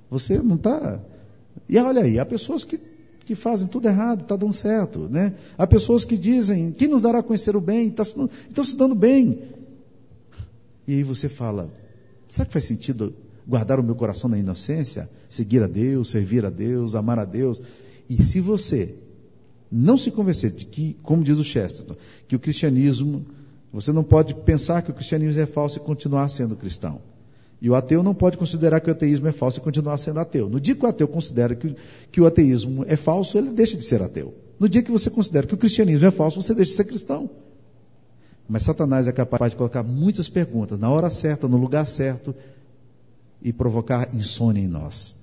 Você 0.08 0.38
não 0.38 0.54
está. 0.54 1.00
E 1.68 1.76
olha 1.78 2.02
aí, 2.02 2.20
há 2.20 2.24
pessoas 2.24 2.62
que, 2.62 2.78
que 3.26 3.34
fazem 3.34 3.66
tudo 3.66 3.88
errado, 3.88 4.22
está 4.22 4.36
dando 4.36 4.52
certo. 4.52 5.08
Né? 5.10 5.34
Há 5.58 5.66
pessoas 5.66 6.04
que 6.04 6.16
dizem: 6.16 6.70
quem 6.70 6.86
nos 6.86 7.02
dará 7.02 7.18
a 7.18 7.22
conhecer 7.22 7.56
o 7.56 7.60
bem? 7.60 7.90
Tá 7.90 8.04
estão 8.04 8.64
se 8.64 8.76
dando 8.76 8.94
bem. 8.94 9.42
E 10.86 10.94
aí 10.94 11.02
você 11.02 11.28
fala: 11.28 11.68
será 12.28 12.46
que 12.46 12.52
faz 12.52 12.64
sentido 12.64 13.12
guardar 13.46 13.80
o 13.80 13.82
meu 13.82 13.96
coração 13.96 14.30
na 14.30 14.38
inocência? 14.38 15.10
Seguir 15.28 15.60
a 15.64 15.66
Deus, 15.66 16.08
servir 16.08 16.46
a 16.46 16.50
Deus, 16.50 16.94
amar 16.94 17.18
a 17.18 17.24
Deus? 17.24 17.60
E 18.08 18.22
se 18.22 18.40
você 18.40 18.96
não 19.70 19.98
se 19.98 20.12
convencer 20.12 20.52
de 20.52 20.64
que, 20.64 20.96
como 21.02 21.24
diz 21.24 21.36
o 21.36 21.44
Chesterton, 21.44 21.96
que 22.28 22.36
o 22.36 22.38
cristianismo, 22.38 23.26
você 23.72 23.90
não 23.90 24.04
pode 24.04 24.34
pensar 24.34 24.82
que 24.82 24.92
o 24.92 24.94
cristianismo 24.94 25.42
é 25.42 25.46
falso 25.46 25.78
e 25.78 25.80
continuar 25.80 26.28
sendo 26.28 26.54
cristão. 26.54 27.00
E 27.60 27.70
o 27.70 27.74
ateu 27.74 28.02
não 28.02 28.14
pode 28.14 28.36
considerar 28.36 28.80
que 28.80 28.90
o 28.90 28.92
ateísmo 28.92 29.28
é 29.28 29.32
falso 29.32 29.58
e 29.58 29.62
continuar 29.62 29.96
sendo 29.98 30.20
ateu. 30.20 30.48
No 30.48 30.60
dia 30.60 30.74
que 30.74 30.84
o 30.84 30.88
ateu 30.88 31.08
considera 31.08 31.54
que, 31.54 31.74
que 32.12 32.20
o 32.20 32.26
ateísmo 32.26 32.84
é 32.86 32.96
falso, 32.96 33.38
ele 33.38 33.50
deixa 33.50 33.76
de 33.76 33.84
ser 33.84 34.02
ateu. 34.02 34.34
No 34.58 34.68
dia 34.68 34.82
que 34.82 34.90
você 34.90 35.10
considera 35.10 35.46
que 35.46 35.54
o 35.54 35.56
cristianismo 35.56 36.06
é 36.06 36.10
falso, 36.10 36.42
você 36.42 36.54
deixa 36.54 36.70
de 36.70 36.76
ser 36.76 36.84
cristão. 36.84 37.30
Mas 38.48 38.62
Satanás 38.62 39.08
é 39.08 39.12
capaz 39.12 39.52
de 39.52 39.56
colocar 39.56 39.82
muitas 39.82 40.28
perguntas 40.28 40.78
na 40.78 40.90
hora 40.90 41.10
certa, 41.10 41.48
no 41.48 41.56
lugar 41.56 41.86
certo, 41.86 42.34
e 43.42 43.52
provocar 43.52 44.14
insônia 44.14 44.62
em 44.62 44.68
nós. 44.68 45.14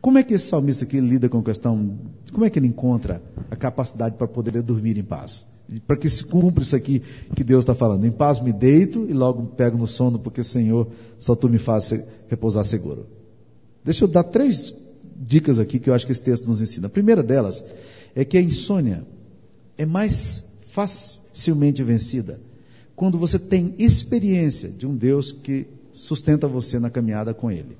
Como 0.00 0.18
é 0.18 0.22
que 0.22 0.34
esse 0.34 0.46
salmista 0.46 0.84
aqui 0.84 0.98
lida 1.00 1.28
com 1.28 1.38
a 1.38 1.42
questão, 1.42 1.98
como 2.32 2.44
é 2.44 2.50
que 2.50 2.58
ele 2.58 2.66
encontra 2.66 3.22
a 3.50 3.56
capacidade 3.56 4.16
para 4.16 4.26
poder 4.26 4.62
dormir 4.62 4.96
em 4.98 5.04
paz? 5.04 5.44
Para 5.86 5.96
que 5.96 6.08
se 6.08 6.24
cumpra 6.24 6.62
isso 6.62 6.74
aqui 6.74 7.02
que 7.34 7.44
Deus 7.44 7.62
está 7.62 7.74
falando. 7.74 8.04
Em 8.04 8.10
paz 8.10 8.40
me 8.40 8.52
deito 8.52 9.06
e 9.08 9.12
logo 9.12 9.46
pego 9.48 9.78
no 9.78 9.86
sono, 9.86 10.18
porque 10.18 10.42
Senhor, 10.42 10.88
só 11.18 11.36
tu 11.36 11.48
me 11.48 11.58
faz 11.58 11.92
repousar 12.28 12.64
seguro. 12.64 13.06
Deixa 13.84 14.04
eu 14.04 14.08
dar 14.08 14.24
três 14.24 14.74
dicas 15.16 15.58
aqui 15.58 15.78
que 15.78 15.88
eu 15.88 15.94
acho 15.94 16.06
que 16.06 16.12
esse 16.12 16.22
texto 16.22 16.46
nos 16.46 16.60
ensina. 16.60 16.86
A 16.86 16.90
primeira 16.90 17.22
delas 17.22 17.62
é 18.14 18.24
que 18.24 18.36
a 18.36 18.42
insônia 18.42 19.06
é 19.78 19.86
mais 19.86 20.58
facilmente 20.68 21.82
vencida 21.82 22.40
quando 22.96 23.18
você 23.18 23.38
tem 23.38 23.74
experiência 23.78 24.68
de 24.68 24.86
um 24.86 24.94
Deus 24.94 25.32
que 25.32 25.66
sustenta 25.92 26.46
você 26.46 26.78
na 26.78 26.90
caminhada 26.90 27.32
com 27.32 27.50
Ele. 27.50 27.76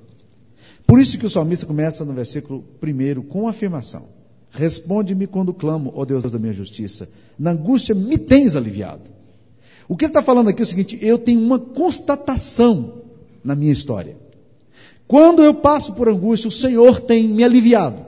Por 0.86 0.98
isso 0.98 1.18
que 1.18 1.26
o 1.26 1.30
salmista 1.30 1.66
começa 1.66 2.04
no 2.04 2.14
versículo 2.14 2.64
1 2.82 3.22
com 3.22 3.46
afirmação: 3.46 4.08
Responde-me 4.50 5.26
quando 5.26 5.54
clamo, 5.54 5.92
ó 5.94 6.04
Deus 6.04 6.22
da 6.22 6.38
minha 6.38 6.52
justiça. 6.52 7.08
Na 7.38 7.52
angústia 7.52 7.94
me 7.94 8.18
tens 8.18 8.56
aliviado. 8.56 9.10
O 9.88 9.96
que 9.96 10.04
ele 10.04 10.10
está 10.10 10.22
falando 10.22 10.48
aqui 10.48 10.62
é 10.62 10.64
o 10.64 10.66
seguinte: 10.66 10.98
eu 11.00 11.18
tenho 11.18 11.40
uma 11.40 11.58
constatação 11.58 13.02
na 13.42 13.54
minha 13.54 13.72
história. 13.72 14.16
Quando 15.06 15.42
eu 15.42 15.54
passo 15.54 15.94
por 15.94 16.08
angústia, 16.08 16.48
o 16.48 16.52
Senhor 16.52 17.00
tem 17.00 17.26
me 17.26 17.42
aliviado. 17.42 18.06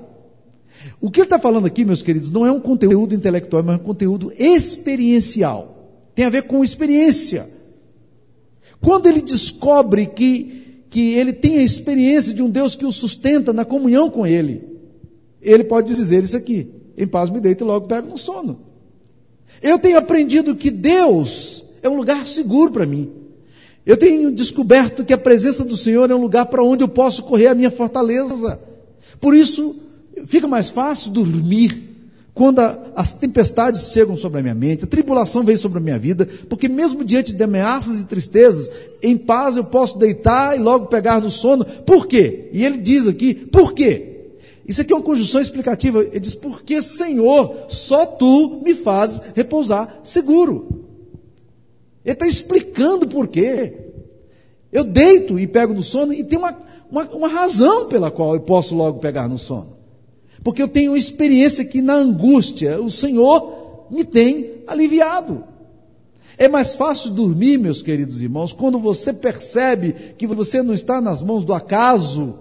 O 1.00 1.10
que 1.10 1.20
ele 1.20 1.26
está 1.26 1.38
falando 1.38 1.66
aqui, 1.66 1.84
meus 1.84 2.02
queridos, 2.02 2.30
não 2.30 2.46
é 2.46 2.52
um 2.52 2.60
conteúdo 2.60 3.14
intelectual, 3.14 3.62
mas 3.62 3.78
é 3.78 3.80
um 3.80 3.84
conteúdo 3.84 4.32
experiencial. 4.36 5.90
Tem 6.14 6.24
a 6.24 6.30
ver 6.30 6.42
com 6.42 6.62
experiência. 6.62 7.48
Quando 8.80 9.06
ele 9.06 9.20
descobre 9.20 10.06
que 10.06 10.62
que 10.92 11.14
ele 11.14 11.32
tem 11.32 11.56
a 11.56 11.62
experiência 11.62 12.34
de 12.34 12.42
um 12.42 12.50
Deus 12.50 12.74
que 12.74 12.84
o 12.84 12.92
sustenta 12.92 13.50
na 13.50 13.64
comunhão 13.64 14.10
com 14.10 14.26
ele, 14.26 14.71
ele 15.42 15.64
pode 15.64 15.94
dizer 15.94 16.22
isso 16.22 16.36
aqui: 16.36 16.70
em 16.96 17.06
paz 17.06 17.30
me 17.30 17.40
deito 17.40 17.64
e 17.64 17.66
logo 17.66 17.86
pego 17.86 18.08
no 18.08 18.18
sono. 18.18 18.60
Eu 19.62 19.78
tenho 19.78 19.98
aprendido 19.98 20.56
que 20.56 20.70
Deus 20.70 21.64
é 21.82 21.88
um 21.88 21.96
lugar 21.96 22.26
seguro 22.26 22.72
para 22.72 22.86
mim. 22.86 23.10
Eu 23.84 23.96
tenho 23.96 24.30
descoberto 24.30 25.04
que 25.04 25.12
a 25.12 25.18
presença 25.18 25.64
do 25.64 25.76
Senhor 25.76 26.10
é 26.10 26.14
um 26.14 26.20
lugar 26.20 26.46
para 26.46 26.62
onde 26.62 26.84
eu 26.84 26.88
posso 26.88 27.24
correr 27.24 27.48
a 27.48 27.54
minha 27.54 27.70
fortaleza. 27.70 28.58
Por 29.20 29.34
isso, 29.34 29.76
fica 30.26 30.46
mais 30.46 30.70
fácil 30.70 31.10
dormir 31.10 31.90
quando 32.34 32.60
a, 32.60 32.92
as 32.96 33.12
tempestades 33.14 33.92
chegam 33.92 34.16
sobre 34.16 34.40
a 34.40 34.42
minha 34.42 34.54
mente, 34.54 34.84
a 34.84 34.86
tribulação 34.86 35.42
vem 35.42 35.56
sobre 35.56 35.78
a 35.78 35.80
minha 35.80 35.98
vida, 35.98 36.26
porque 36.48 36.68
mesmo 36.68 37.04
diante 37.04 37.32
de 37.32 37.42
ameaças 37.42 38.00
e 38.00 38.04
tristezas, 38.06 38.70
em 39.02 39.18
paz 39.18 39.56
eu 39.56 39.64
posso 39.64 39.98
deitar 39.98 40.56
e 40.56 40.62
logo 40.62 40.86
pegar 40.86 41.20
no 41.20 41.28
sono. 41.28 41.64
Por 41.64 42.06
quê? 42.06 42.48
E 42.52 42.64
ele 42.64 42.78
diz 42.78 43.06
aqui, 43.06 43.34
por 43.34 43.74
quê? 43.74 44.11
Isso 44.66 44.80
aqui 44.80 44.92
é 44.92 44.96
uma 44.96 45.02
conjunção 45.02 45.40
explicativa. 45.40 46.02
Ele 46.02 46.20
diz, 46.20 46.34
porque 46.34 46.82
Senhor, 46.82 47.66
só 47.68 48.06
tu 48.06 48.60
me 48.62 48.74
fazes 48.74 49.32
repousar 49.34 50.00
seguro. 50.04 50.84
Ele 52.04 52.12
está 52.12 52.26
explicando 52.26 53.06
por 53.06 53.28
quê. 53.28 53.74
Eu 54.72 54.84
deito 54.84 55.38
e 55.38 55.46
pego 55.46 55.74
no 55.74 55.82
sono 55.82 56.12
e 56.12 56.24
tem 56.24 56.38
uma, 56.38 56.56
uma, 56.90 57.04
uma 57.10 57.28
razão 57.28 57.88
pela 57.88 58.10
qual 58.10 58.34
eu 58.34 58.40
posso 58.40 58.74
logo 58.74 58.98
pegar 59.00 59.28
no 59.28 59.38
sono. 59.38 59.76
Porque 60.42 60.62
eu 60.62 60.68
tenho 60.68 60.96
experiência 60.96 61.64
que 61.64 61.82
na 61.82 61.94
angústia 61.94 62.80
o 62.80 62.90
Senhor 62.90 63.86
me 63.90 64.04
tem 64.04 64.62
aliviado. 64.66 65.44
É 66.38 66.48
mais 66.48 66.74
fácil 66.74 67.10
dormir, 67.10 67.58
meus 67.58 67.82
queridos 67.82 68.22
irmãos, 68.22 68.52
quando 68.52 68.78
você 68.78 69.12
percebe 69.12 69.92
que 70.16 70.26
você 70.26 70.62
não 70.62 70.74
está 70.74 71.00
nas 71.00 71.20
mãos 71.20 71.44
do 71.44 71.52
acaso. 71.52 72.38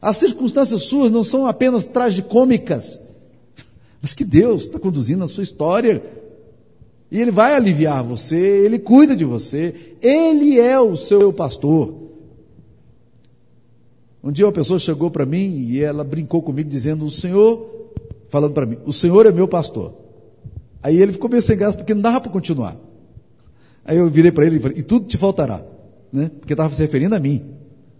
As 0.00 0.16
circunstâncias 0.16 0.84
suas 0.84 1.10
não 1.10 1.24
são 1.24 1.46
apenas 1.46 1.84
tragicômicas, 1.84 3.00
mas 4.00 4.14
que 4.14 4.24
Deus 4.24 4.62
está 4.62 4.78
conduzindo 4.78 5.24
a 5.24 5.28
sua 5.28 5.42
história. 5.42 6.02
E 7.10 7.20
Ele 7.20 7.30
vai 7.30 7.54
aliviar 7.54 8.04
você, 8.04 8.36
Ele 8.36 8.78
cuida 8.78 9.16
de 9.16 9.24
você, 9.24 9.96
Ele 10.00 10.58
é 10.58 10.78
o 10.78 10.96
seu 10.96 11.32
pastor. 11.32 12.08
Um 14.22 14.32
dia 14.32 14.46
uma 14.46 14.52
pessoa 14.52 14.78
chegou 14.78 15.10
para 15.10 15.24
mim 15.24 15.66
e 15.68 15.80
ela 15.80 16.04
brincou 16.04 16.42
comigo 16.42 16.68
dizendo: 16.68 17.04
O 17.04 17.10
Senhor, 17.10 17.92
falando 18.28 18.52
para 18.52 18.66
mim, 18.66 18.78
o 18.84 18.92
Senhor 18.92 19.26
é 19.26 19.32
meu 19.32 19.48
pastor. 19.48 19.94
Aí 20.82 21.00
ele 21.00 21.12
ficou 21.12 21.30
meio 21.30 21.42
sem 21.42 21.56
graça 21.56 21.76
porque 21.76 21.94
não 21.94 22.02
dava 22.02 22.20
para 22.20 22.30
continuar. 22.30 22.76
Aí 23.84 23.96
eu 23.96 24.08
virei 24.08 24.30
para 24.30 24.46
ele 24.46 24.56
e 24.56 24.60
falei: 24.60 24.78
E 24.78 24.82
tudo 24.82 25.06
te 25.06 25.16
faltará, 25.16 25.64
né? 26.12 26.30
Porque 26.40 26.52
estava 26.52 26.72
se 26.74 26.82
referindo 26.82 27.14
a 27.14 27.18
mim. 27.18 27.42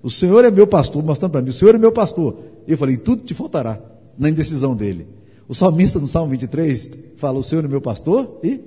O 0.02 0.10
Senhor 0.10 0.44
é 0.44 0.50
meu 0.50 0.66
pastor, 0.66 1.02
mostrando 1.02 1.32
para 1.32 1.42
mim: 1.42 1.50
O 1.50 1.52
Senhor 1.52 1.74
é 1.74 1.78
meu 1.78 1.92
pastor. 1.92 2.38
E 2.66 2.72
eu 2.72 2.78
falei: 2.78 2.96
Tudo 2.96 3.22
te 3.22 3.34
faltará, 3.34 3.80
na 4.16 4.28
indecisão 4.28 4.76
dele. 4.76 5.06
O 5.48 5.54
salmista 5.54 5.98
no 5.98 6.06
Salmo 6.06 6.30
23 6.30 6.90
fala: 7.16 7.38
O 7.38 7.42
Senhor 7.42 7.64
é 7.64 7.68
meu 7.68 7.80
pastor 7.80 8.38
e 8.42 8.60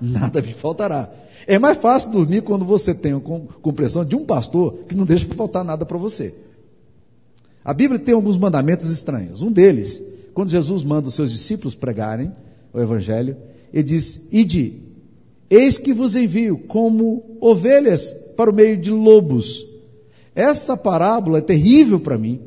nada 0.00 0.42
me 0.42 0.52
faltará. 0.52 1.10
É 1.46 1.58
mais 1.58 1.78
fácil 1.78 2.10
dormir 2.10 2.42
quando 2.42 2.64
você 2.64 2.94
tem 2.94 3.12
a 3.12 3.20
compreensão 3.20 4.04
de 4.04 4.16
um 4.16 4.24
pastor 4.24 4.80
que 4.88 4.94
não 4.94 5.04
deixa 5.04 5.26
faltar 5.34 5.64
nada 5.64 5.86
para 5.86 5.96
você. 5.96 6.34
A 7.64 7.72
Bíblia 7.72 7.98
tem 7.98 8.14
alguns 8.14 8.36
mandamentos 8.36 8.90
estranhos. 8.90 9.42
Um 9.42 9.52
deles, 9.52 10.02
quando 10.34 10.50
Jesus 10.50 10.82
manda 10.82 11.08
os 11.08 11.14
seus 11.14 11.30
discípulos 11.30 11.74
pregarem 11.74 12.32
o 12.72 12.80
Evangelho, 12.80 13.36
ele 13.72 13.84
diz: 13.84 14.28
Ide, 14.32 14.82
eis 15.48 15.78
que 15.78 15.92
vos 15.92 16.16
envio 16.16 16.58
como 16.58 17.38
ovelhas 17.40 18.10
para 18.36 18.50
o 18.50 18.54
meio 18.54 18.76
de 18.76 18.90
lobos. 18.90 19.67
Essa 20.38 20.76
parábola 20.76 21.38
é 21.38 21.40
terrível 21.40 21.98
para 21.98 22.16
mim. 22.16 22.38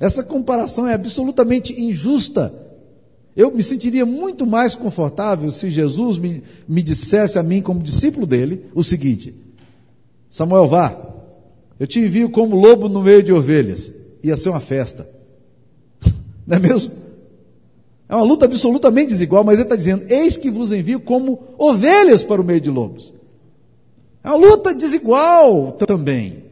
Essa 0.00 0.24
comparação 0.24 0.84
é 0.84 0.94
absolutamente 0.94 1.80
injusta. 1.80 2.52
Eu 3.36 3.52
me 3.52 3.62
sentiria 3.62 4.04
muito 4.04 4.44
mais 4.44 4.74
confortável 4.74 5.48
se 5.52 5.70
Jesus 5.70 6.18
me, 6.18 6.42
me 6.66 6.82
dissesse 6.82 7.38
a 7.38 7.42
mim, 7.44 7.62
como 7.62 7.80
discípulo 7.80 8.26
dele, 8.26 8.64
o 8.74 8.82
seguinte: 8.82 9.32
Samuel, 10.28 10.66
vá, 10.66 10.92
eu 11.78 11.86
te 11.86 12.00
envio 12.00 12.30
como 12.30 12.56
lobo 12.56 12.88
no 12.88 13.00
meio 13.00 13.22
de 13.22 13.32
ovelhas 13.32 13.92
ia 14.20 14.36
ser 14.36 14.48
uma 14.48 14.58
festa. 14.58 15.08
Não 16.44 16.56
é 16.56 16.58
mesmo? 16.58 16.90
É 18.08 18.14
uma 18.16 18.24
luta 18.24 18.46
absolutamente 18.46 19.10
desigual, 19.10 19.44
mas 19.44 19.54
ele 19.54 19.62
está 19.62 19.76
dizendo: 19.76 20.04
Eis 20.08 20.36
que 20.36 20.50
vos 20.50 20.72
envio 20.72 20.98
como 20.98 21.38
ovelhas 21.56 22.24
para 22.24 22.42
o 22.42 22.44
meio 22.44 22.60
de 22.60 22.70
lobos. 22.70 23.14
É 24.24 24.30
uma 24.30 24.36
luta 24.48 24.74
desigual 24.74 25.70
também. 25.70 26.47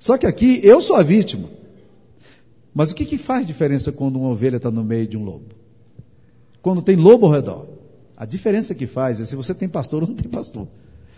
Só 0.00 0.16
que 0.16 0.26
aqui 0.26 0.60
eu 0.64 0.80
sou 0.80 0.96
a 0.96 1.02
vítima. 1.02 1.48
Mas 2.74 2.90
o 2.90 2.94
que, 2.94 3.04
que 3.04 3.18
faz 3.18 3.46
diferença 3.46 3.92
quando 3.92 4.18
uma 4.18 4.30
ovelha 4.30 4.56
está 4.56 4.70
no 4.70 4.82
meio 4.82 5.06
de 5.06 5.16
um 5.16 5.22
lobo? 5.22 5.54
Quando 6.62 6.80
tem 6.80 6.96
lobo 6.96 7.26
ao 7.26 7.32
redor? 7.32 7.68
A 8.16 8.24
diferença 8.24 8.74
que 8.74 8.86
faz 8.86 9.20
é 9.20 9.24
se 9.24 9.36
você 9.36 9.54
tem 9.54 9.68
pastor 9.68 10.02
ou 10.02 10.08
não 10.08 10.16
tem 10.16 10.28
pastor. 10.28 10.66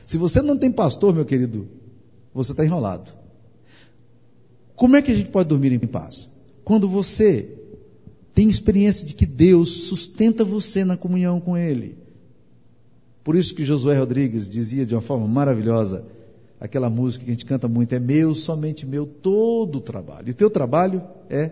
Se 0.05 0.19
você 0.19 0.43
não 0.43 0.59
tem 0.59 0.71
pastor, 0.71 1.15
meu 1.15 1.25
querido, 1.25 1.69
você 2.35 2.53
está 2.53 2.65
enrolado. 2.65 3.13
Como 4.75 4.97
é 4.97 5.03
que 5.03 5.13
a 5.13 5.15
gente 5.15 5.31
pode 5.31 5.49
dormir 5.49 5.73
em 5.73 5.79
paz? 5.79 6.29
Quando 6.65 6.89
você 6.89 7.57
tem 8.35 8.49
experiência 8.49 9.07
de 9.07 9.15
que 9.15 9.27
Deus 9.27 9.85
sustenta 9.85 10.45
você 10.45 10.85
na 10.85 10.97
comunhão 10.97 11.41
com 11.41 11.57
Ele. 11.57 11.97
Por 13.23 13.37
isso 13.37 13.55
que 13.55 13.65
Josué 13.65 13.97
Rodrigues 13.97 14.49
dizia 14.49 14.85
de 14.85 14.95
uma 14.95 15.01
forma 15.01 15.29
maravilhosa, 15.29 16.05
aquela 16.63 16.89
música 16.89 17.25
que 17.25 17.31
a 17.33 17.35
gente 17.35 17.45
canta 17.45 17.67
muito, 17.67 17.93
é 17.93 17.99
meu, 17.99 18.37
somente 18.37 18.87
meu, 18.87 19.05
todo 19.05 19.79
o 19.79 19.81
trabalho. 19.81 20.29
E 20.29 20.31
o 20.31 20.35
teu 20.35 20.49
trabalho 20.49 21.03
é 21.29 21.51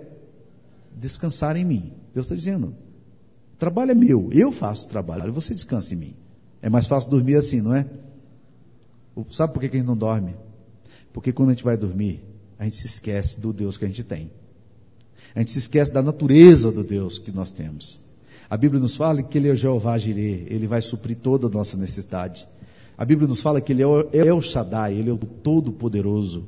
descansar 0.97 1.57
em 1.57 1.65
mim. 1.65 1.93
Deus 2.15 2.27
está 2.27 2.37
dizendo, 2.37 2.69
o 2.69 3.57
trabalho 3.59 3.91
é 3.91 3.95
meu, 3.95 4.31
eu 4.33 4.53
faço 4.53 4.87
o 4.87 4.89
trabalho, 4.89 5.33
você 5.33 5.53
descansa 5.53 5.95
em 5.95 5.97
mim. 5.97 6.15
É 6.63 6.71
mais 6.71 6.87
fácil 6.87 7.11
dormir 7.11 7.35
assim, 7.35 7.61
não 7.61 7.75
é? 7.75 7.87
Sabe 9.33 9.53
por 9.53 9.59
que 9.59 9.67
a 9.67 9.79
gente 9.81 9.85
não 9.85 9.97
dorme? 9.97 10.37
Porque 11.13 11.33
quando 11.33 11.49
a 11.49 11.53
gente 11.55 11.65
vai 11.65 11.77
dormir, 11.77 12.23
a 12.57 12.63
gente 12.63 12.77
se 12.77 12.87
esquece 12.87 13.41
do 13.41 13.53
Deus 13.53 13.77
que 13.77 13.85
a 13.85 13.89
gente 13.89 14.05
tem. 14.05 14.31
A 15.35 15.41
gente 15.41 15.51
se 15.51 15.59
esquece 15.59 15.91
da 15.93 16.03
natureza 16.03 16.71
do 16.71 16.85
Deus 16.85 17.19
que 17.19 17.33
nós 17.33 17.51
temos. 17.51 17.99
A 18.49 18.57
Bíblia 18.57 18.81
nos 18.81 18.95
fala 18.95 19.25
que 19.25 19.37
Ele 19.37 19.49
é 19.49 19.53
o 19.53 19.57
Jeová 19.57 19.99
Jireh, 19.99 20.47
Ele 20.49 20.69
vai 20.69 20.81
suprir 20.81 21.17
toda 21.17 21.49
a 21.49 21.51
nossa 21.51 21.77
necessidade. 21.77 22.47
A 23.01 23.05
Bíblia 23.07 23.27
nos 23.27 23.41
fala 23.41 23.63
que 23.63 23.73
Ele 23.73 23.83
é 23.83 24.31
o 24.31 24.43
Shaddai, 24.43 24.93
Ele 24.93 25.09
é 25.09 25.13
o 25.15 25.17
Todo-Poderoso. 25.17 26.45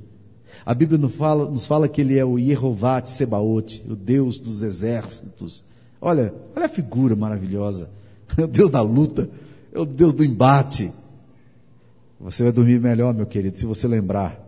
A 0.66 0.74
Bíblia 0.74 0.98
nos 0.98 1.14
fala, 1.14 1.50
nos 1.50 1.64
fala 1.64 1.88
que 1.88 2.02
Ele 2.02 2.18
é 2.18 2.24
o 2.26 2.38
Yehová 2.38 3.02
Sebaot, 3.06 3.82
o 3.88 3.96
Deus 3.96 4.38
dos 4.38 4.62
exércitos. 4.62 5.64
Olha, 5.98 6.34
olha 6.54 6.66
a 6.66 6.68
figura 6.68 7.16
maravilhosa. 7.16 7.88
É 8.36 8.44
o 8.44 8.46
Deus 8.46 8.70
da 8.70 8.80
luta, 8.80 9.28
é 9.74 9.78
o 9.78 9.84
Deus 9.84 10.14
do 10.14 10.24
embate. 10.24 10.90
Você 12.18 12.42
vai 12.42 12.52
dormir 12.52 12.80
melhor, 12.80 13.12
meu 13.12 13.26
querido, 13.26 13.58
se 13.58 13.66
você 13.66 13.86
lembrar 13.86 14.40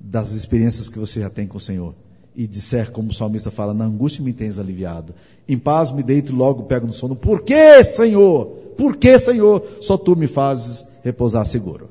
das 0.00 0.32
experiências 0.32 0.88
que 0.88 0.98
você 0.98 1.20
já 1.20 1.30
tem 1.30 1.46
com 1.46 1.58
o 1.58 1.60
Senhor 1.60 1.94
e 2.34 2.46
disser, 2.46 2.90
como 2.90 3.10
o 3.10 3.14
salmista 3.14 3.52
fala, 3.52 3.74
na 3.74 3.84
angústia 3.84 4.24
me 4.24 4.32
tens 4.32 4.58
aliviado. 4.58 5.14
Em 5.48 5.56
paz 5.56 5.92
me 5.92 6.02
deito 6.02 6.32
e 6.32 6.34
logo 6.34 6.64
pego 6.64 6.86
no 6.86 6.92
sono. 6.92 7.14
Por 7.14 7.42
que, 7.42 7.84
Senhor? 7.84 8.46
Por 8.76 8.96
que, 8.96 9.18
Senhor? 9.18 9.64
Só 9.80 9.96
tu 9.96 10.16
me 10.16 10.26
fazes 10.26 10.97
repousar 11.08 11.46
seguro. 11.46 11.90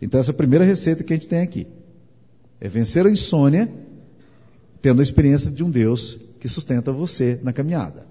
Então 0.00 0.20
essa 0.20 0.30
é 0.30 0.34
a 0.34 0.36
primeira 0.36 0.64
receita 0.64 1.04
que 1.04 1.12
a 1.12 1.16
gente 1.16 1.28
tem 1.28 1.40
aqui. 1.40 1.66
É 2.60 2.68
vencer 2.68 3.06
a 3.06 3.10
insônia 3.10 3.70
tendo 4.80 5.00
a 5.00 5.02
experiência 5.02 5.50
de 5.50 5.62
um 5.62 5.70
Deus 5.70 6.18
que 6.40 6.48
sustenta 6.48 6.92
você 6.92 7.38
na 7.42 7.52
caminhada. 7.52 8.04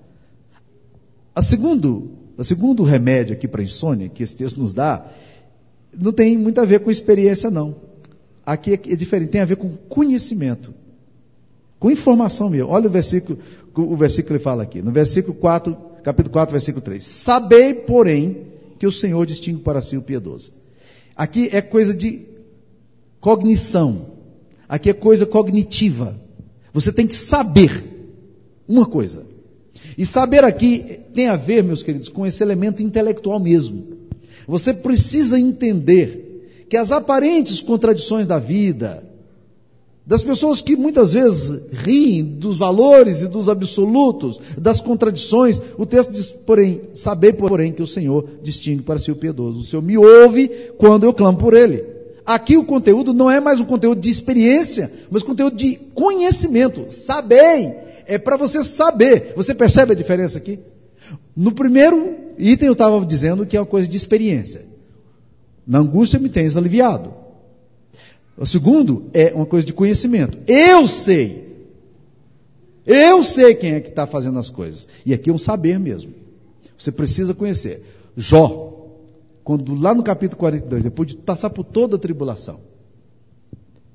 A 1.35 1.41
segundo, 1.41 2.11
o 2.37 2.43
segundo 2.43 2.83
remédio 2.83 3.33
aqui 3.33 3.47
para 3.47 3.61
a 3.61 3.63
insônia 3.65 4.07
que 4.09 4.23
esse 4.23 4.37
texto 4.37 4.57
nos 4.57 4.73
dá, 4.73 5.11
não 5.97 6.13
tem 6.13 6.37
muito 6.37 6.61
a 6.61 6.65
ver 6.65 6.79
com 6.79 6.89
experiência 6.89 7.51
não. 7.51 7.75
Aqui 8.45 8.73
é 8.73 8.95
diferente, 8.95 9.29
tem 9.29 9.41
a 9.41 9.45
ver 9.45 9.57
com 9.57 9.69
conhecimento 9.69 10.73
com 11.81 11.89
informação 11.89 12.47
minha. 12.47 12.65
Olha 12.65 12.87
o 12.87 12.91
versículo, 12.91 13.39
o 13.75 13.95
versículo 13.95 14.27
que 14.27 14.33
ele 14.33 14.43
fala 14.43 14.61
aqui, 14.61 14.83
no 14.83 14.91
versículo 14.91 15.33
4, 15.33 15.75
capítulo 16.03 16.31
4, 16.31 16.51
versículo 16.51 16.85
3. 16.85 17.03
Sabei, 17.03 17.73
porém, 17.73 18.45
que 18.81 18.87
o 18.87 18.91
Senhor 18.91 19.27
distingue 19.27 19.61
para 19.61 19.79
si 19.79 19.95
o 19.95 20.01
piedoso. 20.01 20.53
Aqui 21.15 21.49
é 21.51 21.61
coisa 21.61 21.93
de 21.93 22.25
cognição. 23.19 24.07
Aqui 24.67 24.89
é 24.89 24.93
coisa 24.93 25.23
cognitiva. 25.23 26.19
Você 26.73 26.91
tem 26.91 27.05
que 27.05 27.13
saber 27.13 27.69
uma 28.67 28.87
coisa. 28.87 29.23
E 29.95 30.03
saber 30.03 30.43
aqui 30.43 30.99
tem 31.13 31.27
a 31.27 31.35
ver, 31.35 31.63
meus 31.63 31.83
queridos, 31.83 32.09
com 32.09 32.25
esse 32.25 32.41
elemento 32.41 32.81
intelectual 32.81 33.39
mesmo. 33.39 33.85
Você 34.47 34.73
precisa 34.73 35.39
entender 35.39 36.65
que 36.67 36.75
as 36.75 36.91
aparentes 36.91 37.61
contradições 37.61 38.25
da 38.25 38.39
vida, 38.39 39.03
das 40.05 40.23
pessoas 40.23 40.61
que 40.61 40.75
muitas 40.75 41.13
vezes 41.13 41.61
riem 41.71 42.23
dos 42.23 42.57
valores 42.57 43.21
e 43.21 43.27
dos 43.27 43.47
absolutos, 43.47 44.39
das 44.57 44.81
contradições. 44.81 45.61
O 45.77 45.85
texto 45.85 46.11
diz, 46.11 46.29
porém, 46.29 46.81
saber, 46.93 47.33
porém, 47.33 47.71
que 47.71 47.83
o 47.83 47.87
Senhor 47.87 48.27
distingue 48.41 48.81
para 48.81 48.99
si 48.99 49.11
o 49.11 49.15
piedoso. 49.15 49.59
O 49.59 49.63
Senhor 49.63 49.81
me 49.81 49.97
ouve 49.97 50.47
quando 50.77 51.03
eu 51.03 51.13
clamo 51.13 51.37
por 51.37 51.53
Ele. 51.53 51.83
Aqui 52.25 52.57
o 52.57 52.63
conteúdo 52.63 53.13
não 53.13 53.29
é 53.29 53.39
mais 53.39 53.59
um 53.59 53.65
conteúdo 53.65 54.01
de 54.01 54.09
experiência, 54.09 54.91
mas 55.09 55.23
conteúdo 55.23 55.55
de 55.55 55.75
conhecimento. 55.93 56.85
Sabei. 56.87 57.73
É 58.07 58.17
para 58.17 58.37
você 58.37 58.63
saber. 58.63 59.33
Você 59.35 59.53
percebe 59.53 59.93
a 59.93 59.95
diferença 59.95 60.37
aqui? 60.37 60.59
No 61.35 61.51
primeiro 61.51 62.15
item 62.37 62.67
eu 62.67 62.73
estava 62.73 63.05
dizendo 63.05 63.45
que 63.45 63.55
é 63.55 63.59
uma 63.59 63.65
coisa 63.65 63.87
de 63.87 63.97
experiência. 63.97 64.65
Na 65.65 65.79
angústia 65.79 66.19
me 66.19 66.29
tens 66.29 66.57
aliviado. 66.57 67.20
O 68.41 68.45
segundo 68.47 69.05
é 69.13 69.31
uma 69.35 69.45
coisa 69.45 69.67
de 69.67 69.71
conhecimento. 69.71 70.35
Eu 70.47 70.87
sei. 70.87 71.69
Eu 72.83 73.21
sei 73.21 73.53
quem 73.53 73.73
é 73.73 73.79
que 73.79 73.89
está 73.89 74.07
fazendo 74.07 74.39
as 74.39 74.49
coisas. 74.49 74.87
E 75.05 75.13
aqui 75.13 75.29
é 75.29 75.33
um 75.33 75.37
saber 75.37 75.79
mesmo. 75.79 76.11
Você 76.75 76.91
precisa 76.91 77.35
conhecer. 77.35 77.85
Jó, 78.17 78.97
quando 79.43 79.75
lá 79.75 79.93
no 79.93 80.01
capítulo 80.01 80.39
42, 80.39 80.83
depois 80.83 81.09
de 81.09 81.17
passar 81.17 81.51
por 81.51 81.63
toda 81.63 81.97
a 81.97 81.99
tribulação, 81.99 82.59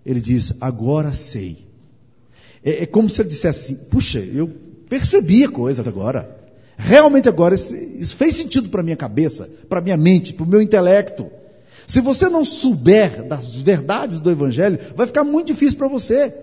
ele 0.04 0.20
diz: 0.20 0.54
Agora 0.60 1.12
sei. 1.12 1.66
É, 2.62 2.84
é 2.84 2.86
como 2.86 3.10
se 3.10 3.20
ele 3.20 3.28
dissesse 3.28 3.72
assim: 3.72 3.84
Puxa, 3.86 4.20
eu 4.20 4.46
percebi 4.88 5.42
a 5.42 5.50
coisa 5.50 5.82
agora. 5.82 6.36
Realmente 6.78 7.28
agora, 7.28 7.56
isso, 7.56 7.74
isso 7.74 8.14
fez 8.14 8.36
sentido 8.36 8.68
para 8.68 8.84
minha 8.84 8.96
cabeça, 8.96 9.50
para 9.68 9.80
minha 9.80 9.96
mente, 9.96 10.32
para 10.32 10.44
o 10.44 10.48
meu 10.48 10.62
intelecto. 10.62 11.28
Se 11.86 12.00
você 12.00 12.28
não 12.28 12.44
souber 12.44 13.24
das 13.24 13.54
verdades 13.54 14.18
do 14.18 14.30
Evangelho, 14.30 14.78
vai 14.96 15.06
ficar 15.06 15.22
muito 15.22 15.46
difícil 15.46 15.78
para 15.78 15.86
você. 15.86 16.34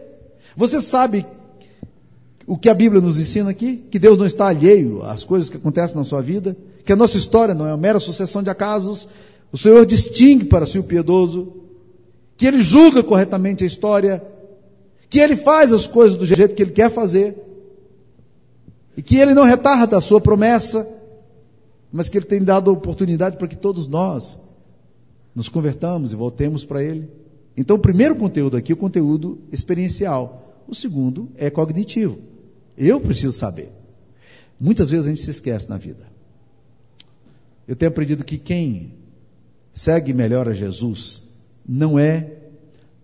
Você 0.55 0.79
sabe 0.79 1.25
o 2.47 2.57
que 2.57 2.69
a 2.69 2.73
Bíblia 2.73 3.01
nos 3.01 3.19
ensina 3.19 3.49
aqui? 3.49 3.83
Que 3.91 3.99
Deus 3.99 4.17
não 4.17 4.25
está 4.25 4.47
alheio 4.47 5.03
às 5.03 5.23
coisas 5.23 5.49
que 5.49 5.57
acontecem 5.57 5.97
na 5.97 6.03
sua 6.03 6.21
vida, 6.21 6.55
que 6.85 6.93
a 6.93 6.95
nossa 6.95 7.17
história 7.17 7.53
não 7.53 7.67
é 7.67 7.71
uma 7.71 7.77
mera 7.77 7.99
sucessão 7.99 8.41
de 8.41 8.49
acasos, 8.49 9.07
o 9.51 9.57
Senhor 9.57 9.85
distingue 9.85 10.45
para 10.45 10.65
si 10.65 10.79
o 10.79 10.83
piedoso, 10.83 11.53
que 12.37 12.45
Ele 12.45 12.61
julga 12.61 13.03
corretamente 13.03 13.63
a 13.63 13.67
história, 13.67 14.23
que 15.09 15.19
Ele 15.19 15.35
faz 15.35 15.73
as 15.73 15.85
coisas 15.85 16.17
do 16.17 16.25
jeito 16.25 16.55
que 16.55 16.63
Ele 16.63 16.71
quer 16.71 16.89
fazer, 16.89 17.37
e 18.95 19.01
que 19.01 19.17
Ele 19.17 19.33
não 19.33 19.43
retarda 19.43 19.97
a 19.97 20.01
sua 20.01 20.21
promessa, 20.21 20.87
mas 21.91 22.07
que 22.07 22.17
Ele 22.17 22.25
tem 22.25 22.43
dado 22.43 22.71
oportunidade 22.71 23.37
para 23.37 23.47
que 23.47 23.57
todos 23.57 23.87
nós 23.87 24.39
nos 25.35 25.49
convertamos 25.49 26.13
e 26.13 26.15
voltemos 26.15 26.63
para 26.63 26.83
Ele. 26.83 27.09
Então, 27.55 27.75
o 27.75 27.79
primeiro 27.79 28.15
conteúdo 28.15 28.57
aqui 28.57 28.71
é 28.71 28.75
o 28.75 28.77
conteúdo 28.77 29.39
experiencial. 29.51 30.63
O 30.67 30.73
segundo 30.73 31.29
é 31.35 31.49
cognitivo. 31.49 32.17
Eu 32.77 32.99
preciso 32.99 33.33
saber. 33.33 33.69
Muitas 34.59 34.89
vezes 34.89 35.07
a 35.07 35.09
gente 35.09 35.21
se 35.21 35.31
esquece 35.31 35.69
na 35.69 35.77
vida. 35.77 36.07
Eu 37.67 37.75
tenho 37.75 37.91
aprendido 37.91 38.23
que 38.23 38.37
quem 38.37 38.93
segue 39.73 40.13
melhor 40.13 40.47
a 40.47 40.53
Jesus 40.53 41.23
não 41.67 41.97
é 41.97 42.31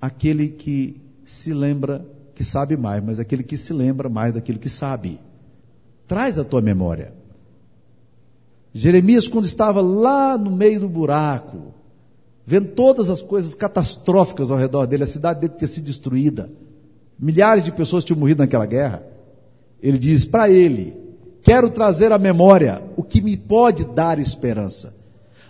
aquele 0.01 0.49
que 0.49 1.01
se 1.25 1.53
lembra 1.53 2.05
que 2.35 2.43
sabe 2.43 2.77
mais, 2.77 3.03
mas 3.03 3.19
aquele 3.19 3.43
que 3.43 3.57
se 3.57 3.73
lembra 3.73 4.09
mais 4.09 4.33
daquilo 4.33 4.59
que 4.59 4.69
sabe. 4.69 5.19
Traz 6.07 6.39
a 6.39 6.43
tua 6.43 6.61
memória. 6.61 7.13
Jeremias, 8.73 9.27
quando 9.27 9.45
estava 9.45 9.81
lá 9.81 10.37
no 10.37 10.51
meio 10.51 10.79
do 10.79 10.89
buraco, 10.89 11.73
vendo 12.45 12.69
todas 12.69 13.09
as 13.09 13.21
coisas 13.21 13.53
catastróficas 13.53 14.51
ao 14.51 14.57
redor 14.57 14.85
dele, 14.85 15.03
a 15.03 15.07
cidade 15.07 15.41
dele 15.41 15.53
tinha 15.57 15.67
sido 15.67 15.85
destruída, 15.85 16.51
milhares 17.19 17.63
de 17.63 17.71
pessoas 17.71 18.03
tinham 18.03 18.19
morrido 18.19 18.41
naquela 18.41 18.65
guerra. 18.65 19.03
Ele 19.81 19.97
diz 19.97 20.25
para 20.25 20.49
ele: 20.49 20.93
Quero 21.41 21.69
trazer 21.69 22.11
à 22.11 22.17
memória 22.17 22.83
o 22.95 23.03
que 23.03 23.21
me 23.21 23.37
pode 23.37 23.85
dar 23.85 24.19
esperança. 24.19 24.97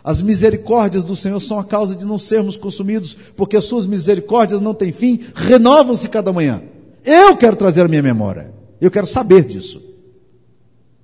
As 0.04 0.22
misericórdias 0.22 1.04
do 1.04 1.16
Senhor 1.16 1.40
são 1.40 1.60
a 1.60 1.64
causa 1.64 1.96
de 1.96 2.06
não 2.06 2.18
sermos 2.18 2.56
consumidos, 2.56 3.14
porque 3.36 3.58
as 3.58 3.66
suas 3.66 3.86
misericórdias 3.86 4.62
não 4.62 4.74
têm 4.74 4.92
fim, 4.92 5.20
renovam-se 5.36 6.08
cada 6.08 6.32
manhã. 6.32 6.62
Eu 7.04 7.36
quero 7.36 7.56
trazer 7.56 7.82
à 7.82 7.88
minha 7.88 8.02
memória. 8.02 8.54
Eu 8.80 8.90
quero 8.90 9.08
saber 9.08 9.44
disso. 9.44 9.82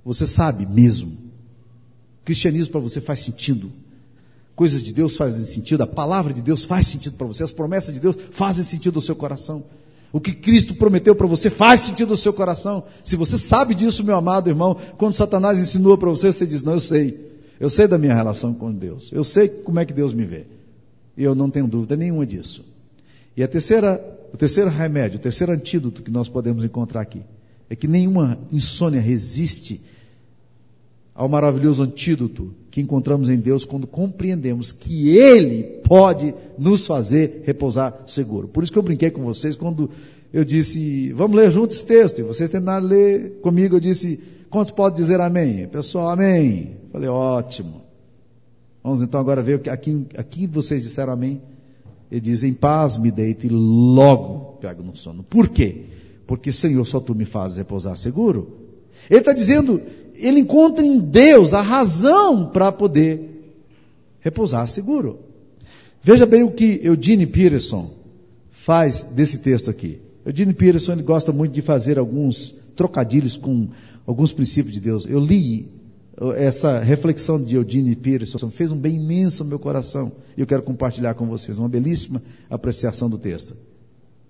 Você 0.04 0.26
sabe 0.26 0.66
mesmo. 0.66 1.12
O 1.12 2.26
cristianismo 2.26 2.72
para 2.72 2.82
você 2.82 3.02
faz 3.02 3.20
sentido 3.20 3.72
coisas 4.56 4.82
de 4.82 4.94
Deus 4.94 5.16
fazem 5.16 5.44
sentido, 5.46 5.82
a 5.82 5.88
palavra 5.88 6.34
de 6.34 6.42
Deus 6.42 6.64
faz 6.64 6.88
sentido 6.88 7.18
para 7.18 7.28
você, 7.28 7.44
as 7.44 7.52
promessas 7.52 7.94
de 7.94 8.00
Deus 8.00 8.16
fazem 8.32 8.64
sentido 8.64 8.96
ao 8.96 9.02
seu 9.02 9.16
coração. 9.16 9.64
O 10.14 10.22
que 10.22 10.32
Cristo 10.32 10.74
prometeu 10.76 11.14
para 11.14 11.28
você 11.28 11.50
faz 11.50 11.82
sentido 11.82 12.12
ao 12.12 12.18
seu 12.18 12.32
coração. 12.32 12.86
Se 13.04 13.18
você 13.18 13.38
sabe 13.38 13.76
disso, 13.76 14.02
meu 14.02 14.16
amado 14.16 14.50
irmão, 14.50 14.78
quando 14.98 15.14
Satanás 15.14 15.60
insinua 15.60 15.98
para 15.98 16.10
você, 16.10 16.32
você 16.32 16.48
diz: 16.48 16.64
Não, 16.64 16.72
eu 16.72 16.80
sei. 16.80 17.36
Eu 17.60 17.70
sei 17.70 17.86
da 17.86 17.98
minha 17.98 18.14
relação 18.14 18.54
com 18.54 18.72
Deus. 18.72 19.12
Eu 19.12 19.26
sei 19.26 19.50
como 19.50 19.78
é 19.78 19.86
que 19.86 19.92
Deus 19.92 20.14
me 20.14 20.24
vê. 20.24 20.46
E 21.18 21.24
eu 21.24 21.36
não 21.36 21.50
tenho 21.50 21.68
dúvida 21.68 21.98
nenhuma 21.98 22.26
disso. 22.26 22.64
E 23.36 23.44
a 23.44 23.48
terceira, 23.48 24.02
o 24.34 24.38
terceiro 24.38 24.70
remédio, 24.70 25.18
o 25.18 25.22
terceiro 25.22 25.52
antídoto 25.52 26.02
que 26.02 26.12
nós 26.12 26.30
podemos 26.30 26.64
encontrar 26.64 27.02
aqui, 27.02 27.22
é 27.70 27.76
que 27.76 27.88
nenhuma 27.88 28.38
insônia 28.52 29.02
resiste 29.02 29.82
ao 31.16 31.30
maravilhoso 31.30 31.82
antídoto 31.82 32.54
que 32.70 32.82
encontramos 32.82 33.30
em 33.30 33.38
Deus 33.38 33.64
quando 33.64 33.88
compreendemos 33.88 34.74
que 34.74 35.18
Ele 35.18 35.64
pode 35.82 36.36
nos 36.60 36.86
fazer 36.86 37.44
repousar 37.46 38.04
seguro. 38.06 38.50
Por 38.50 38.62
isso 38.62 38.72
que 38.72 38.78
eu 38.78 38.84
brinquei 38.84 39.10
com 39.10 39.24
vocês 39.24 39.56
quando 39.56 39.90
eu 40.34 40.44
disse, 40.44 41.14
vamos 41.14 41.38
ler 41.38 41.50
juntos 41.50 41.78
esse 41.78 41.86
texto. 41.86 42.20
E 42.20 42.24
vocês 42.24 42.50
terminaram 42.50 42.86
de 42.86 42.94
ler 42.94 43.40
comigo, 43.42 43.78
eu 43.78 43.80
disse, 43.80 44.22
quantos 44.50 44.72
podem 44.72 44.98
dizer 44.98 45.22
amém? 45.22 45.66
Pessoal, 45.70 46.10
amém. 46.10 46.76
Falei, 46.92 47.08
ótimo. 47.08 47.82
Vamos 48.84 49.02
então 49.02 49.18
agora 49.20 49.42
ver 49.42 49.70
aqui, 49.70 50.06
aqui 50.18 50.46
vocês 50.46 50.84
disseram 50.84 51.14
amém. 51.14 51.42
Ele 52.12 52.20
diz, 52.20 52.44
em 52.44 52.54
paz 52.54 52.98
me 52.98 53.10
deito 53.10 53.48
e 53.48 53.50
logo 53.50 54.58
pego 54.60 54.84
no 54.84 54.98
sono. 54.98 55.24
Por 55.24 55.48
quê? 55.48 55.86
Porque 56.28 56.52
Senhor, 56.52 56.84
só 56.84 57.00
tu 57.00 57.16
me 57.16 57.24
fazes 57.24 57.58
repousar 57.58 57.96
seguro. 57.96 58.65
Ele 59.10 59.20
está 59.20 59.34
dizendo, 59.34 59.82
ele 60.16 60.40
encontra 60.40 60.86
em 60.86 61.00
Deus 61.00 61.54
a 61.54 61.62
razão 61.62 62.48
para 62.48 62.72
poder 62.72 63.54
repousar 64.20 64.68
seguro. 64.68 65.20
Veja 66.02 66.26
bem 66.26 66.44
o 66.44 66.52
que 66.52 66.80
Eugene 66.84 67.26
Peterson 67.26 67.92
faz 68.50 69.04
desse 69.16 69.40
texto 69.40 69.70
aqui. 69.70 70.00
Eugene 70.26 70.54
Peterson 70.54 70.94
ele 70.94 71.04
gosta 71.04 71.32
muito 71.32 71.52
de 71.52 71.62
fazer 71.62 72.00
alguns 72.00 72.56
trocadilhos 72.76 73.38
com 73.38 73.70
alguns 74.06 74.34
princípios 74.34 74.74
de 74.74 74.80
Deus. 74.80 75.06
Eu 75.06 75.20
li 75.20 75.70
essa 76.36 76.80
reflexão 76.80 77.42
de 77.42 77.56
Eugene 77.56 77.96
Peterson, 77.96 78.50
fez 78.50 78.72
um 78.72 78.78
bem 78.78 78.96
imenso 78.96 79.44
ao 79.44 79.50
meu 79.50 79.60
coração. 79.60 80.12
E 80.36 80.42
eu 80.42 80.48
quero 80.48 80.64
compartilhar 80.64 81.14
com 81.14 81.28
vocês 81.28 81.58
uma 81.58 81.70
belíssima 81.70 82.22
apreciação 82.50 83.10
do 83.10 83.18
texto. 83.18 83.56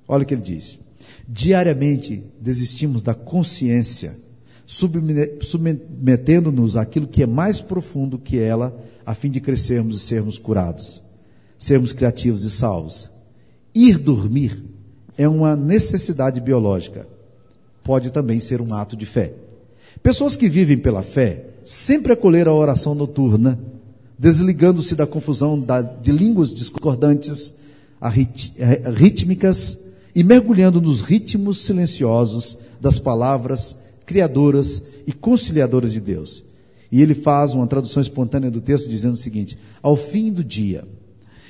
Olha 0.07 0.23
o 0.23 0.25
que 0.25 0.33
ele 0.33 0.41
diz. 0.41 0.79
Diariamente 1.27 2.23
desistimos 2.39 3.03
da 3.03 3.13
consciência 3.13 4.24
submetendo-nos 4.67 6.75
àquilo 6.75 7.07
que 7.07 7.23
é 7.23 7.27
mais 7.27 7.61
profundo 7.61 8.17
que 8.17 8.39
ela, 8.39 8.75
a 9.05 9.13
fim 9.13 9.29
de 9.29 9.39
crescermos 9.39 9.97
e 9.97 9.99
sermos 9.99 10.37
curados, 10.37 11.01
sermos 11.57 11.93
criativos 11.93 12.43
e 12.43 12.49
salvos. 12.49 13.09
Ir 13.73 13.97
dormir 13.97 14.63
é 15.17 15.27
uma 15.27 15.55
necessidade 15.55 16.41
biológica. 16.41 17.07
Pode 17.83 18.11
também 18.11 18.39
ser 18.39 18.61
um 18.61 18.73
ato 18.73 18.97
de 18.97 19.05
fé. 19.05 19.33
Pessoas 20.01 20.35
que 20.35 20.49
vivem 20.49 20.77
pela 20.77 21.03
fé 21.03 21.45
sempre 21.63 22.13
acolheram 22.13 22.51
a 22.51 22.55
oração 22.55 22.95
noturna, 22.95 23.59
desligando-se 24.17 24.95
da 24.95 25.05
confusão 25.05 25.63
de 26.01 26.11
línguas 26.11 26.53
discordantes, 26.53 27.59
rítmicas 28.95 29.85
e 30.15 30.23
mergulhando 30.23 30.81
nos 30.81 31.01
ritmos 31.01 31.59
silenciosos 31.59 32.57
das 32.79 32.97
palavras 32.97 33.84
criadoras 34.05 34.93
e 35.07 35.11
conciliadoras 35.11 35.91
de 35.91 35.99
Deus. 35.99 36.43
E 36.91 37.01
ele 37.01 37.13
faz 37.13 37.53
uma 37.53 37.67
tradução 37.67 38.01
espontânea 38.01 38.51
do 38.51 38.61
texto 38.61 38.89
dizendo 38.89 39.13
o 39.13 39.17
seguinte: 39.17 39.57
Ao 39.81 39.95
fim 39.95 40.31
do 40.31 40.43
dia, 40.43 40.87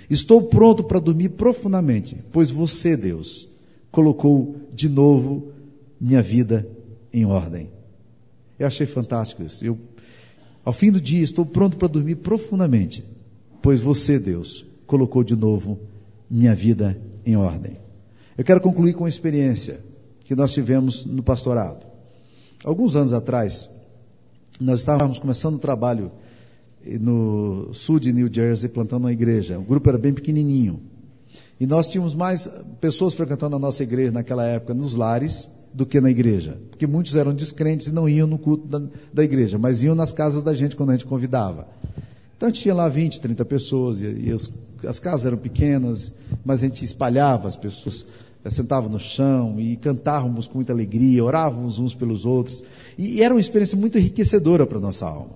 estou 0.10 0.44
pronto 0.44 0.84
para 0.84 1.00
dormir 1.00 1.30
profundamente, 1.30 2.18
pois 2.32 2.50
você, 2.50 2.96
Deus, 2.96 3.48
colocou 3.92 4.56
de 4.74 4.90
novo 4.90 5.52
minha 6.00 6.22
vida 6.22 6.68
em 7.14 7.26
ordem. 7.26 7.70
Eu 8.58 8.68
achei 8.68 8.86
fantástico 8.86 9.44
isso. 9.44 9.66
Eu, 9.66 9.78
ao 10.64 10.74
fim 10.74 10.92
do 10.92 11.02
dia, 11.02 11.24
estou 11.24 11.46
pronto 11.46 11.78
para 11.78 11.88
dormir 11.88 12.16
profundamente, 12.16 13.04
pois 13.62 13.80
você, 13.80 14.18
Deus, 14.18 14.66
colocou 14.88 15.24
de 15.24 15.36
novo 15.36 15.80
minha 16.30 16.56
vida 16.56 17.00
em 17.26 17.36
ordem. 17.36 17.78
Eu 18.38 18.44
quero 18.44 18.62
concluir 18.62 18.94
com 18.94 19.04
uma 19.04 19.10
experiência 19.10 19.80
que 20.24 20.36
nós 20.36 20.52
tivemos 20.52 21.06
no 21.06 21.24
pastorado. 21.24 21.86
Alguns 22.66 22.96
anos 22.96 23.14
atrás, 23.14 23.70
nós 24.60 24.80
estávamos 24.80 25.20
começando 25.20 25.54
um 25.54 25.60
trabalho 25.60 26.12
no 27.00 27.72
sul 27.76 28.00
de 28.00 28.12
New 28.12 28.28
Jersey, 28.34 28.68
plantando 28.68 29.04
uma 29.04 29.14
igreja. 29.14 29.60
O 29.60 29.62
grupo 29.62 29.88
era 29.88 30.00
bem 30.00 30.12
pequenininho. 30.12 30.82
E 31.60 31.68
nós 31.68 31.86
tínhamos 31.86 32.16
mais 32.16 32.50
pessoas 32.82 33.14
frequentando 33.14 33.56
a 33.56 33.60
nossa 33.60 33.84
igreja 33.84 34.12
naquela 34.12 34.44
época 34.48 34.74
nos 34.74 34.96
lares 34.96 35.48
do 35.76 35.86
que 35.86 36.02
na 36.02 36.10
igreja. 36.10 36.58
Porque 36.72 36.88
muitos 36.88 37.16
eram 37.16 37.36
descrentes 37.36 37.86
e 37.86 37.92
não 37.92 38.10
iam 38.10 38.28
no 38.28 38.40
culto 38.40 38.66
da, 38.68 38.82
da 39.14 39.24
igreja, 39.24 39.60
mas 39.60 39.84
iam 39.84 39.94
nas 39.94 40.12
casas 40.12 40.42
da 40.42 40.56
gente 40.56 40.76
quando 40.76 40.90
a 40.90 40.94
gente 40.94 41.06
convidava. 41.06 41.68
Então 42.36 42.48
a 42.48 42.52
gente 42.52 42.64
tinha 42.64 42.74
lá 42.74 42.90
20, 42.90 43.22
30 43.22 43.46
pessoas, 43.46 44.02
e, 44.02 44.06
e 44.06 44.32
as, 44.32 44.50
as 44.88 45.00
casas 45.00 45.28
eram 45.28 45.38
pequenas, 45.38 46.14
mas 46.44 46.64
a 46.64 46.68
gente 46.68 46.84
espalhava 46.84 47.48
as 47.48 47.56
pessoas 47.56 48.08
sentavam 48.54 48.90
no 48.90 49.00
chão 49.00 49.60
e 49.60 49.76
cantávamos 49.76 50.48
com 50.48 50.56
muita 50.56 50.72
alegria, 50.72 51.24
orávamos 51.24 51.80
uns 51.80 51.96
pelos 51.96 52.26
outros. 52.26 52.64
E 52.98 53.22
era 53.22 53.34
uma 53.34 53.42
experiência 53.42 53.78
muito 53.78 53.98
enriquecedora 53.98 54.68
para 54.68 54.78
a 54.78 54.82
nossa 54.82 55.06
alma. 55.06 55.36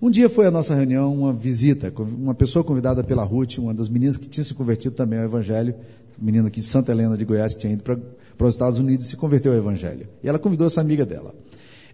Um 0.00 0.10
dia 0.10 0.28
foi 0.28 0.46
a 0.46 0.50
nossa 0.50 0.74
reunião 0.74 1.14
uma 1.14 1.32
visita, 1.32 1.92
uma 1.98 2.34
pessoa 2.34 2.64
convidada 2.64 3.02
pela 3.02 3.24
Ruth, 3.24 3.58
uma 3.58 3.74
das 3.74 3.88
meninas 3.88 4.16
que 4.16 4.28
tinha 4.28 4.44
se 4.44 4.54
convertido 4.54 4.94
também 4.94 5.18
ao 5.18 5.24
Evangelho, 5.24 5.74
menina 6.18 6.48
aqui 6.48 6.60
de 6.60 6.66
Santa 6.66 6.92
Helena 6.92 7.16
de 7.16 7.24
Goiás, 7.24 7.54
que 7.54 7.60
tinha 7.60 7.72
ido 7.72 7.82
para, 7.82 7.96
para 7.96 8.46
os 8.46 8.54
Estados 8.54 8.78
Unidos 8.78 9.06
e 9.06 9.08
se 9.10 9.16
converteu 9.16 9.52
ao 9.52 9.58
Evangelho. 9.58 10.08
E 10.22 10.28
ela 10.28 10.38
convidou 10.38 10.66
essa 10.66 10.80
amiga 10.80 11.04
dela. 11.04 11.34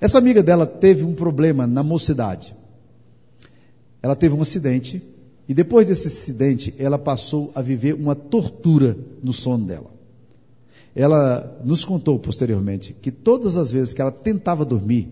Essa 0.00 0.18
amiga 0.18 0.42
dela 0.42 0.66
teve 0.66 1.04
um 1.04 1.14
problema 1.14 1.66
na 1.66 1.82
mocidade. 1.82 2.54
Ela 4.02 4.16
teve 4.16 4.34
um 4.34 4.42
acidente, 4.42 5.02
e 5.48 5.54
depois 5.54 5.86
desse 5.86 6.08
acidente, 6.08 6.74
ela 6.78 6.98
passou 6.98 7.52
a 7.54 7.62
viver 7.62 7.94
uma 7.94 8.14
tortura 8.14 8.96
no 9.22 9.32
sono 9.32 9.64
dela. 9.64 10.01
Ela 10.94 11.60
nos 11.64 11.84
contou 11.84 12.18
posteriormente 12.18 12.92
que 12.92 13.10
todas 13.10 13.56
as 13.56 13.70
vezes 13.70 13.92
que 13.92 14.02
ela 14.02 14.10
tentava 14.10 14.64
dormir, 14.64 15.08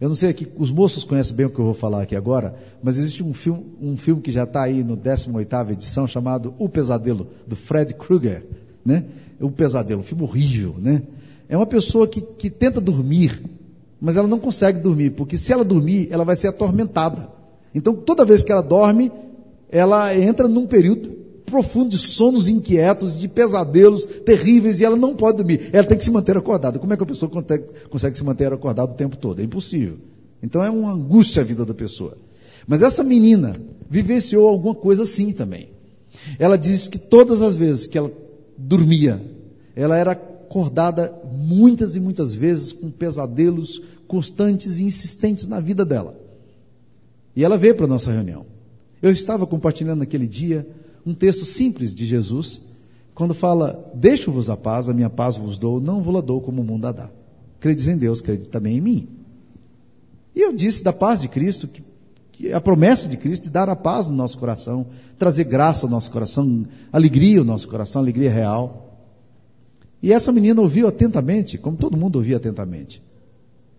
eu 0.00 0.08
não 0.08 0.16
sei 0.16 0.30
aqui, 0.30 0.48
os 0.56 0.70
moços 0.70 1.04
conhecem 1.04 1.36
bem 1.36 1.46
o 1.46 1.50
que 1.50 1.58
eu 1.58 1.64
vou 1.64 1.74
falar 1.74 2.02
aqui 2.02 2.16
agora, 2.16 2.56
mas 2.82 2.98
existe 2.98 3.22
um 3.22 3.34
filme, 3.34 3.64
um 3.80 3.96
filme 3.96 4.22
que 4.22 4.32
já 4.32 4.44
está 4.44 4.62
aí 4.62 4.82
no 4.82 4.96
18ª 4.96 5.70
edição 5.70 6.06
chamado 6.06 6.54
O 6.58 6.68
Pesadelo, 6.68 7.28
do 7.46 7.54
Fred 7.54 7.94
Krueger, 7.94 8.44
né? 8.84 9.04
O 9.40 9.50
Pesadelo, 9.50 10.00
um 10.00 10.04
filme 10.04 10.24
horrível, 10.24 10.74
né? 10.78 11.02
É 11.48 11.56
uma 11.56 11.66
pessoa 11.66 12.08
que, 12.08 12.22
que 12.22 12.48
tenta 12.48 12.80
dormir, 12.80 13.42
mas 14.00 14.16
ela 14.16 14.26
não 14.26 14.38
consegue 14.38 14.80
dormir, 14.80 15.10
porque 15.10 15.36
se 15.36 15.52
ela 15.52 15.64
dormir, 15.64 16.08
ela 16.10 16.24
vai 16.24 16.34
ser 16.34 16.48
atormentada. 16.48 17.28
Então, 17.74 17.94
toda 17.94 18.24
vez 18.24 18.42
que 18.42 18.50
ela 18.50 18.62
dorme, 18.62 19.12
ela 19.68 20.16
entra 20.16 20.48
num 20.48 20.66
período 20.66 21.10
profundo 21.50 21.90
de 21.90 21.98
sonos 21.98 22.48
inquietos, 22.48 23.18
de 23.18 23.28
pesadelos 23.28 24.04
terríveis, 24.24 24.80
e 24.80 24.84
ela 24.84 24.96
não 24.96 25.14
pode 25.14 25.38
dormir. 25.38 25.68
Ela 25.72 25.84
tem 25.86 25.98
que 25.98 26.04
se 26.04 26.10
manter 26.10 26.36
acordada. 26.36 26.78
Como 26.78 26.92
é 26.92 26.96
que 26.96 27.02
a 27.02 27.06
pessoa 27.06 27.30
consegue, 27.30 28.16
se 28.16 28.24
manter 28.24 28.52
acordada 28.52 28.92
o 28.92 28.94
tempo 28.94 29.16
todo? 29.16 29.40
É 29.40 29.44
impossível. 29.44 29.98
Então 30.42 30.62
é 30.62 30.70
uma 30.70 30.92
angústia 30.92 31.42
a 31.42 31.44
vida 31.44 31.64
da 31.64 31.74
pessoa. 31.74 32.16
Mas 32.66 32.82
essa 32.82 33.02
menina 33.02 33.60
vivenciou 33.88 34.48
alguma 34.48 34.74
coisa 34.74 35.02
assim 35.02 35.32
também. 35.32 35.68
Ela 36.38 36.56
disse 36.56 36.88
que 36.88 36.98
todas 36.98 37.42
as 37.42 37.56
vezes 37.56 37.86
que 37.86 37.98
ela 37.98 38.10
dormia, 38.56 39.20
ela 39.74 39.96
era 39.96 40.12
acordada 40.12 41.12
muitas 41.32 41.96
e 41.96 42.00
muitas 42.00 42.34
vezes 42.34 42.72
com 42.72 42.90
pesadelos 42.90 43.82
constantes 44.06 44.78
e 44.78 44.84
insistentes 44.84 45.46
na 45.46 45.60
vida 45.60 45.84
dela. 45.84 46.14
E 47.34 47.44
ela 47.44 47.56
veio 47.56 47.74
para 47.74 47.86
a 47.86 47.88
nossa 47.88 48.10
reunião. 48.10 48.44
Eu 49.02 49.12
estava 49.12 49.46
compartilhando 49.46 50.00
naquele 50.00 50.26
dia 50.26 50.66
um 51.04 51.14
texto 51.14 51.44
simples 51.44 51.94
de 51.94 52.04
Jesus, 52.04 52.70
quando 53.14 53.34
fala: 53.34 53.90
Deixo-vos 53.94 54.50
a 54.50 54.56
paz, 54.56 54.88
a 54.88 54.94
minha 54.94 55.10
paz 55.10 55.36
vos 55.36 55.58
dou, 55.58 55.80
não 55.80 56.02
vos 56.02 56.14
la 56.14 56.20
dou 56.20 56.40
como 56.40 56.62
o 56.62 56.64
mundo 56.64 56.86
a 56.86 56.92
dá. 56.92 57.10
Credes 57.58 57.88
em 57.88 57.96
Deus, 57.96 58.20
crede 58.20 58.46
também 58.46 58.78
em 58.78 58.80
mim. 58.80 59.08
E 60.34 60.40
eu 60.40 60.52
disse 60.52 60.82
da 60.82 60.92
paz 60.92 61.20
de 61.20 61.28
Cristo, 61.28 61.68
que, 61.68 61.82
que 62.32 62.52
a 62.52 62.60
promessa 62.60 63.08
de 63.08 63.16
Cristo 63.16 63.44
de 63.44 63.50
dar 63.50 63.68
a 63.68 63.76
paz 63.76 64.06
no 64.06 64.14
nosso 64.14 64.38
coração, 64.38 64.86
trazer 65.18 65.44
graça 65.44 65.86
ao 65.86 65.90
nosso 65.90 66.10
coração, 66.10 66.64
alegria 66.92 67.40
ao 67.40 67.44
nosso 67.44 67.68
coração, 67.68 68.00
alegria 68.00 68.30
real. 68.30 68.86
E 70.02 70.12
essa 70.12 70.32
menina 70.32 70.60
ouviu 70.62 70.88
atentamente, 70.88 71.58
como 71.58 71.76
todo 71.76 71.96
mundo 71.96 72.16
ouvia 72.16 72.38
atentamente. 72.38 73.02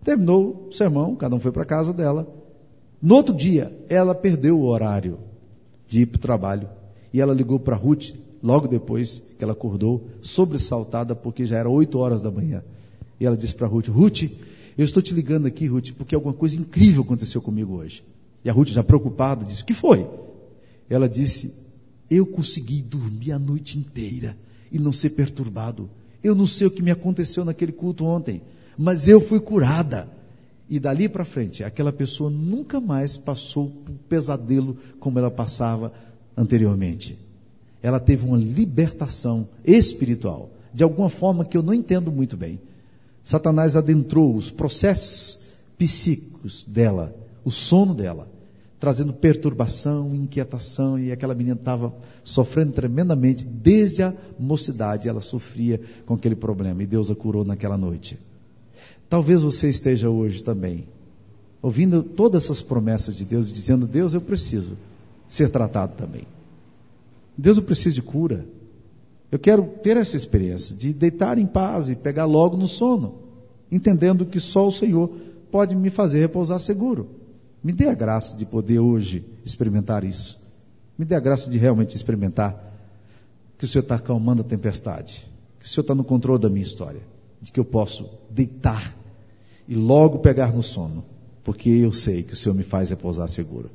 Terminou 0.03 0.67
o 0.69 0.73
sermão, 0.73 1.15
cada 1.15 1.35
um 1.35 1.39
foi 1.39 1.51
para 1.51 1.65
casa 1.65 1.93
dela. 1.93 2.27
No 3.01 3.15
outro 3.15 3.33
dia, 3.33 3.75
ela 3.89 4.13
perdeu 4.13 4.59
o 4.59 4.65
horário 4.65 5.17
de 5.87 6.01
ir 6.01 6.05
para 6.05 6.17
o 6.17 6.21
trabalho 6.21 6.69
e 7.13 7.19
ela 7.19 7.33
ligou 7.33 7.59
para 7.59 7.75
Ruth, 7.75 8.13
logo 8.41 8.67
depois 8.67 9.21
que 9.37 9.43
ela 9.43 9.53
acordou, 9.53 10.07
sobressaltada, 10.21 11.15
porque 11.15 11.45
já 11.45 11.57
era 11.57 11.69
8 11.69 11.97
horas 11.97 12.21
da 12.21 12.31
manhã. 12.31 12.63
E 13.19 13.25
ela 13.25 13.37
disse 13.37 13.53
para 13.53 13.67
Ruth: 13.67 13.87
Ruth, 13.87 14.23
eu 14.77 14.85
estou 14.85 15.01
te 15.01 15.13
ligando 15.13 15.45
aqui, 15.45 15.67
Ruth, 15.67 15.91
porque 15.91 16.15
alguma 16.15 16.33
coisa 16.33 16.57
incrível 16.57 17.03
aconteceu 17.03 17.41
comigo 17.41 17.75
hoje. 17.75 18.03
E 18.43 18.49
a 18.49 18.53
Ruth, 18.53 18.69
já 18.69 18.83
preocupada, 18.83 19.45
disse: 19.45 19.61
O 19.61 19.65
que 19.65 19.73
foi? 19.73 20.07
Ela 20.89 21.07
disse: 21.07 21.59
Eu 22.09 22.25
consegui 22.25 22.81
dormir 22.81 23.31
a 23.31 23.39
noite 23.39 23.77
inteira 23.77 24.37
e 24.71 24.79
não 24.79 24.91
ser 24.91 25.11
perturbado. 25.11 25.89
Eu 26.23 26.35
não 26.35 26.47
sei 26.47 26.67
o 26.67 26.71
que 26.71 26.83
me 26.83 26.91
aconteceu 26.91 27.43
naquele 27.43 27.71
culto 27.71 28.05
ontem, 28.05 28.41
mas 28.77 29.07
eu 29.07 29.19
fui 29.19 29.39
curada. 29.39 30.09
E 30.69 30.79
dali 30.79 31.09
para 31.09 31.25
frente, 31.25 31.65
aquela 31.65 31.91
pessoa 31.91 32.29
nunca 32.29 32.79
mais 32.79 33.17
passou 33.17 33.69
por 33.69 33.93
pesadelo 34.07 34.77
como 35.01 35.19
ela 35.19 35.29
passava 35.29 35.91
anteriormente. 36.35 37.17
ela 37.81 37.99
teve 37.99 38.25
uma 38.25 38.37
libertação 38.37 39.47
espiritual, 39.65 40.49
de 40.73 40.83
alguma 40.83 41.09
forma 41.09 41.43
que 41.43 41.57
eu 41.57 41.63
não 41.63 41.73
entendo 41.73 42.11
muito 42.11 42.37
bem. 42.37 42.59
Satanás 43.23 43.75
adentrou 43.75 44.35
os 44.35 44.49
processos 44.49 45.39
psíquicos 45.77 46.63
dela, 46.63 47.15
o 47.43 47.51
sono 47.51 47.93
dela, 47.93 48.29
trazendo 48.79 49.13
perturbação, 49.13 50.15
inquietação, 50.15 50.97
e 50.97 51.11
aquela 51.11 51.35
menina 51.35 51.55
estava 51.55 51.93
sofrendo 52.23 52.71
tremendamente, 52.71 53.45
desde 53.45 54.03
a 54.03 54.13
mocidade 54.39 55.07
ela 55.07 55.21
sofria 55.21 55.81
com 56.05 56.13
aquele 56.13 56.35
problema, 56.35 56.81
e 56.83 56.87
Deus 56.87 57.09
a 57.09 57.15
curou 57.15 57.43
naquela 57.43 57.77
noite. 57.77 58.17
Talvez 59.09 59.41
você 59.41 59.69
esteja 59.69 60.09
hoje 60.09 60.43
também, 60.43 60.85
ouvindo 61.61 62.01
todas 62.01 62.45
essas 62.45 62.61
promessas 62.61 63.15
de 63.15 63.25
Deus 63.25 63.49
e 63.49 63.53
dizendo: 63.53 63.85
Deus, 63.85 64.13
eu 64.13 64.21
preciso 64.21 64.77
ser 65.31 65.49
tratado 65.49 65.95
também. 65.95 66.27
Deus, 67.37 67.55
eu 67.55 67.63
preciso 67.63 67.95
de 67.95 68.01
cura. 68.01 68.45
Eu 69.31 69.39
quero 69.39 69.63
ter 69.81 69.95
essa 69.95 70.17
experiência 70.17 70.75
de 70.75 70.93
deitar 70.93 71.37
em 71.37 71.45
paz 71.45 71.87
e 71.87 71.95
pegar 71.95 72.25
logo 72.25 72.57
no 72.57 72.67
sono, 72.67 73.15
entendendo 73.71 74.25
que 74.25 74.41
só 74.41 74.67
o 74.67 74.71
Senhor 74.71 75.09
pode 75.49 75.73
me 75.73 75.89
fazer 75.89 76.19
repousar 76.19 76.59
seguro. 76.59 77.07
Me 77.63 77.71
dê 77.71 77.87
a 77.87 77.93
graça 77.93 78.35
de 78.35 78.45
poder 78.45 78.79
hoje 78.79 79.23
experimentar 79.45 80.03
isso. 80.03 80.51
Me 80.97 81.05
dê 81.05 81.15
a 81.15 81.19
graça 81.21 81.49
de 81.49 81.57
realmente 81.57 81.95
experimentar 81.95 82.69
que 83.57 83.63
o 83.63 83.67
Senhor 83.67 83.83
está 83.83 83.95
acalmando 83.95 84.41
a 84.41 84.45
tempestade, 84.45 85.25
que 85.59 85.65
o 85.65 85.69
Senhor 85.69 85.83
está 85.83 85.95
no 85.95 86.03
controle 86.03 86.41
da 86.41 86.49
minha 86.49 86.63
história, 86.63 87.01
de 87.41 87.53
que 87.53 87.59
eu 87.59 87.65
posso 87.65 88.09
deitar 88.29 88.93
e 89.65 89.75
logo 89.75 90.19
pegar 90.19 90.51
no 90.51 90.61
sono, 90.61 91.05
porque 91.41 91.69
eu 91.69 91.93
sei 91.93 92.21
que 92.21 92.33
o 92.33 92.35
Senhor 92.35 92.53
me 92.53 92.63
faz 92.63 92.89
repousar 92.89 93.29
seguro. 93.29 93.69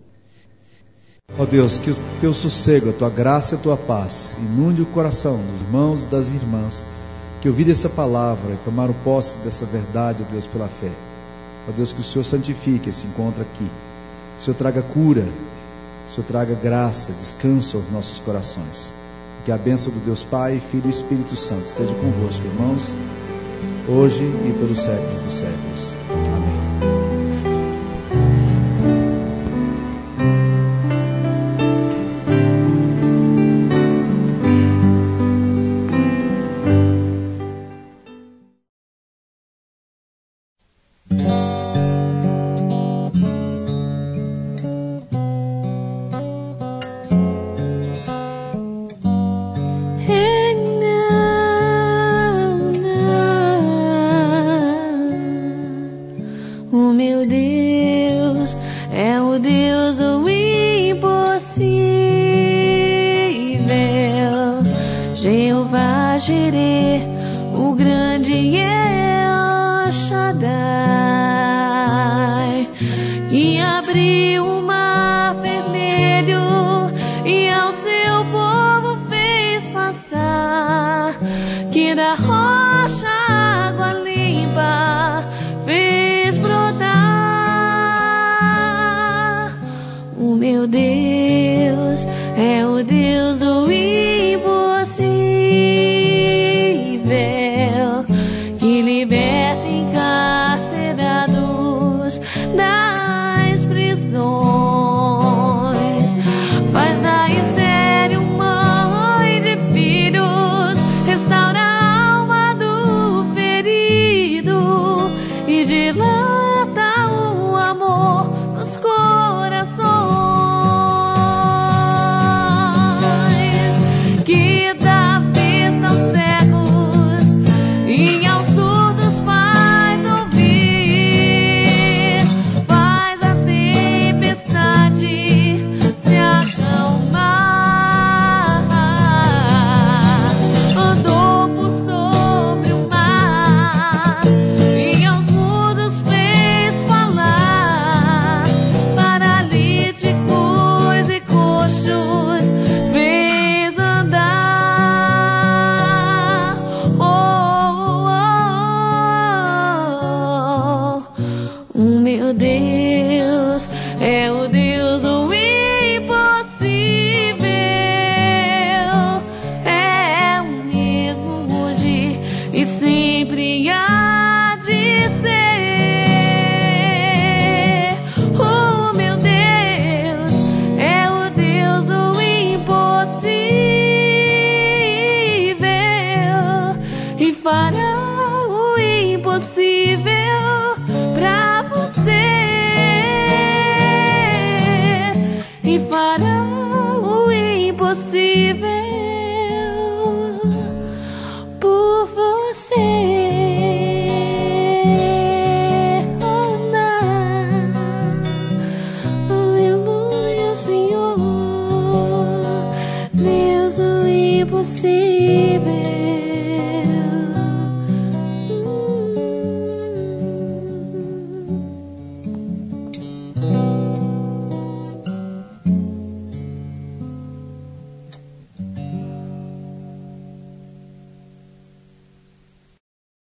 Ó 1.39 1.43
oh 1.43 1.47
Deus, 1.47 1.77
que 1.77 1.91
o 1.91 1.97
teu 2.21 2.33
sossego, 2.33 2.91
a 2.91 2.93
tua 2.93 3.11
graça 3.11 3.55
e 3.55 3.59
a 3.59 3.61
tua 3.61 3.77
paz 3.77 4.37
inunde 4.39 4.81
o 4.81 4.87
coração 4.87 5.37
dos 5.37 5.61
irmãos 5.61 6.05
e 6.05 6.07
das 6.07 6.31
irmãs 6.31 6.85
que 7.41 7.49
ouviram 7.49 7.73
essa 7.73 7.89
palavra 7.89 8.55
e 8.55 8.57
tomaram 8.65 8.95
posse 9.05 9.37
dessa 9.39 9.67
verdade, 9.67 10.25
ó 10.27 10.33
Deus, 10.33 10.47
pela 10.47 10.69
fé. 10.69 10.91
Ó 11.69 11.73
Deus, 11.73 11.93
que 11.93 12.01
o 12.01 12.05
Senhor 12.05 12.25
santifique 12.25 12.89
esse 12.89 13.07
encontro 13.07 13.43
aqui. 13.43 13.65
Que 13.65 14.41
o 14.41 14.43
Senhor 14.43 14.57
traga 14.57 14.83
cura, 14.83 15.23
que 15.23 16.11
o 16.11 16.15
Senhor 16.15 16.27
traga 16.27 16.55
graça, 16.55 17.13
descanso 17.13 17.77
aos 17.77 17.91
nossos 17.93 18.19
corações. 18.19 18.93
Que 19.45 19.53
a 19.53 19.59
bênção 19.59 19.93
do 19.93 20.01
Deus 20.01 20.25
Pai, 20.25 20.61
Filho 20.73 20.87
e 20.87 20.91
Espírito 20.91 21.37
Santo 21.37 21.67
esteja 21.67 21.95
convosco, 21.95 22.45
irmãos, 22.45 22.95
hoje 23.89 24.25
e 24.25 24.53
pelos 24.59 24.79
séculos 24.79 25.21
dos 25.21 25.35
séculos. 25.35 25.93
Amém. 26.35 26.56